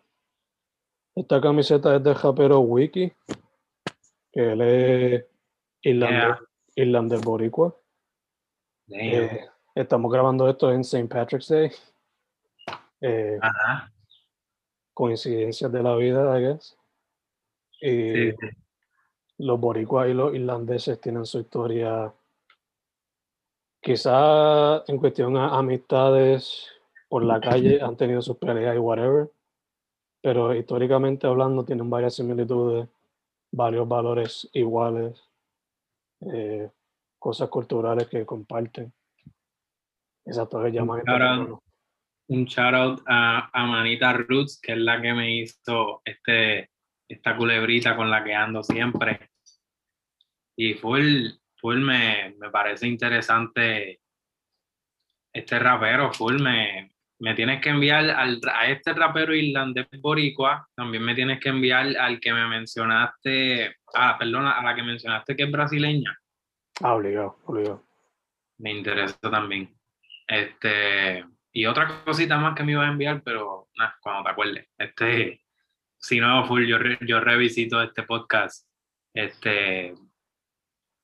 esta 1.13 1.41
camiseta 1.41 1.97
es 1.97 2.03
de 2.03 2.15
Japero 2.15 2.61
Wiki, 2.61 3.11
que 4.31 4.51
él 4.53 4.61
es 4.61 5.25
irlandés, 5.81 6.37
irlandés 6.75 7.21
boricua. 7.21 7.75
Eh, 8.87 9.45
estamos 9.75 10.09
grabando 10.09 10.49
esto 10.49 10.71
en 10.71 10.81
St. 10.81 11.09
Patrick's 11.09 11.49
Day. 11.49 11.69
Eh, 13.01 13.37
Ajá. 13.41 13.91
Coincidencias 14.93 15.69
de 15.69 15.83
la 15.83 15.95
vida, 15.95 16.39
I 16.39 16.41
guess. 16.41 16.77
Y 17.81 18.33
los 19.37 19.59
boricuas 19.59 20.07
y 20.07 20.13
los 20.13 20.33
irlandeses 20.33 21.01
tienen 21.01 21.25
su 21.25 21.39
historia, 21.39 22.13
quizá 23.81 24.83
en 24.87 24.97
cuestión 24.97 25.37
a 25.37 25.57
amistades 25.57 26.67
por 27.07 27.23
la 27.23 27.39
calle, 27.41 27.81
han 27.81 27.97
tenido 27.97 28.21
sus 28.21 28.37
peleas 28.37 28.75
y 28.75 28.79
whatever, 28.79 29.31
pero 30.21 30.53
históricamente 30.53 31.27
hablando 31.27 31.63
tienen 31.65 31.89
varias 31.89 32.15
similitudes, 32.15 32.87
varios 33.51 33.87
valores 33.87 34.49
iguales, 34.53 35.21
eh, 36.21 36.69
cosas 37.17 37.49
culturales 37.49 38.07
que 38.07 38.25
comparten. 38.25 38.93
Exacto, 40.25 40.61
que 40.61 40.71
llaman 40.71 41.01
un 42.29 42.45
shout 42.45 42.73
out 42.75 43.01
a, 43.07 43.49
a, 43.51 43.65
Manita 43.65 44.13
Roots, 44.13 44.59
que 44.61 44.73
es 44.73 44.77
la 44.77 45.01
que 45.01 45.13
me 45.13 45.39
hizo 45.39 46.01
este, 46.05 46.69
esta 47.07 47.35
culebrita 47.35 47.95
con 47.95 48.09
la 48.09 48.23
que 48.23 48.33
ando 48.33 48.63
siempre. 48.63 49.31
Y 50.55 50.75
full, 50.75 51.29
full 51.59 51.79
me, 51.79 52.35
me 52.39 52.49
parece 52.49 52.87
interesante 52.87 53.99
este 55.33 55.59
rapero, 55.59 56.11
full 56.13 56.41
me, 56.41 56.91
me 57.19 57.33
tienes 57.35 57.61
que 57.61 57.69
enviar 57.69 58.09
al, 58.09 58.39
a 58.51 58.67
este 58.67 58.93
rapero 58.93 59.35
irlandés 59.35 59.87
boricua, 59.99 60.67
también 60.75 61.03
me 61.03 61.15
tienes 61.15 61.39
que 61.39 61.49
enviar 61.49 61.95
al 61.97 62.19
que 62.19 62.33
me 62.33 62.47
mencionaste, 62.47 63.75
ah, 63.93 64.17
perdona, 64.17 64.57
a 64.57 64.63
la 64.63 64.75
que 64.75 64.83
mencionaste 64.83 65.35
que 65.35 65.43
es 65.43 65.51
brasileña. 65.51 66.17
Ah, 66.81 66.95
obligado, 66.95 67.37
obligado. 67.45 67.83
Me 68.57 68.71
interesa 68.71 69.17
también. 69.19 69.73
Este, 70.27 71.25
y 71.51 71.65
otra 71.65 72.03
cosita 72.05 72.37
más 72.37 72.55
que 72.55 72.63
me 72.63 72.73
iba 72.73 72.85
a 72.85 72.91
enviar, 72.91 73.21
pero 73.23 73.67
nada, 73.77 73.97
cuando 74.01 74.23
te 74.23 74.29
acuerdes. 74.29 74.67
Este, 74.77 75.41
si 75.97 76.19
no, 76.19 76.45
full, 76.45 76.65
yo, 76.65 76.77
yo 77.01 77.19
revisito 77.19 77.81
este 77.81 78.03
podcast. 78.03 78.65
Este, 79.13 79.93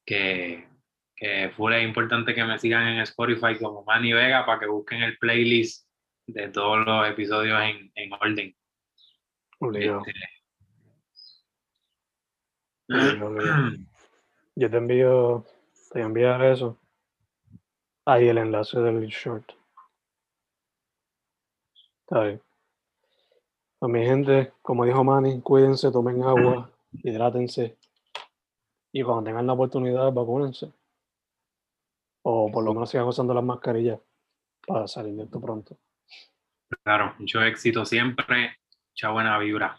que, 0.05 0.67
que 1.15 1.45
es 1.45 1.83
importante 1.83 2.35
que 2.35 2.43
me 2.43 2.59
sigan 2.59 2.87
en 2.87 2.99
Spotify 2.99 3.57
como 3.59 3.83
Manny 3.83 4.13
Vega 4.13 4.45
para 4.45 4.59
que 4.59 4.67
busquen 4.67 5.03
el 5.03 5.17
playlist 5.17 5.87
de 6.27 6.49
todos 6.49 6.85
los 6.85 7.07
episodios 7.07 7.61
en, 7.61 7.91
en 7.95 8.13
orden. 8.13 8.55
Este, 9.73 10.13
Yo 14.57 14.69
te 14.69 14.77
envío, 14.77 15.45
te 15.91 16.05
voy 16.05 16.23
a 16.23 16.51
eso. 16.51 16.79
Ahí 18.05 18.27
el 18.27 18.37
enlace 18.37 18.79
del 18.79 19.07
short. 19.07 19.51
Está 22.01 22.23
bien. 22.23 22.41
A 23.81 23.87
mi 23.87 24.05
gente, 24.05 24.53
como 24.61 24.85
dijo 24.85 25.03
Manny, 25.03 25.41
cuídense, 25.41 25.91
tomen 25.91 26.23
agua, 26.23 26.71
hidrátense. 27.03 27.77
Y 28.95 29.03
cuando 29.03 29.25
tengan 29.25 29.45
la 29.45 29.51
oportunidad, 29.51 30.09
vacúnense. 30.13 30.71
O 32.23 32.49
por 32.49 32.63
lo 32.63 32.73
menos 32.73 32.89
sigan 32.89 33.05
usando 33.05 33.33
las 33.33 33.43
mascarillas 33.43 33.99
para 34.65 34.87
salir 34.87 35.15
de 35.15 35.23
esto 35.23 35.41
pronto. 35.41 35.77
Claro, 36.81 37.13
mucho 37.19 37.43
éxito 37.43 37.83
siempre, 37.83 38.55
mucha 38.91 39.09
buena 39.09 39.37
vibra. 39.37 39.77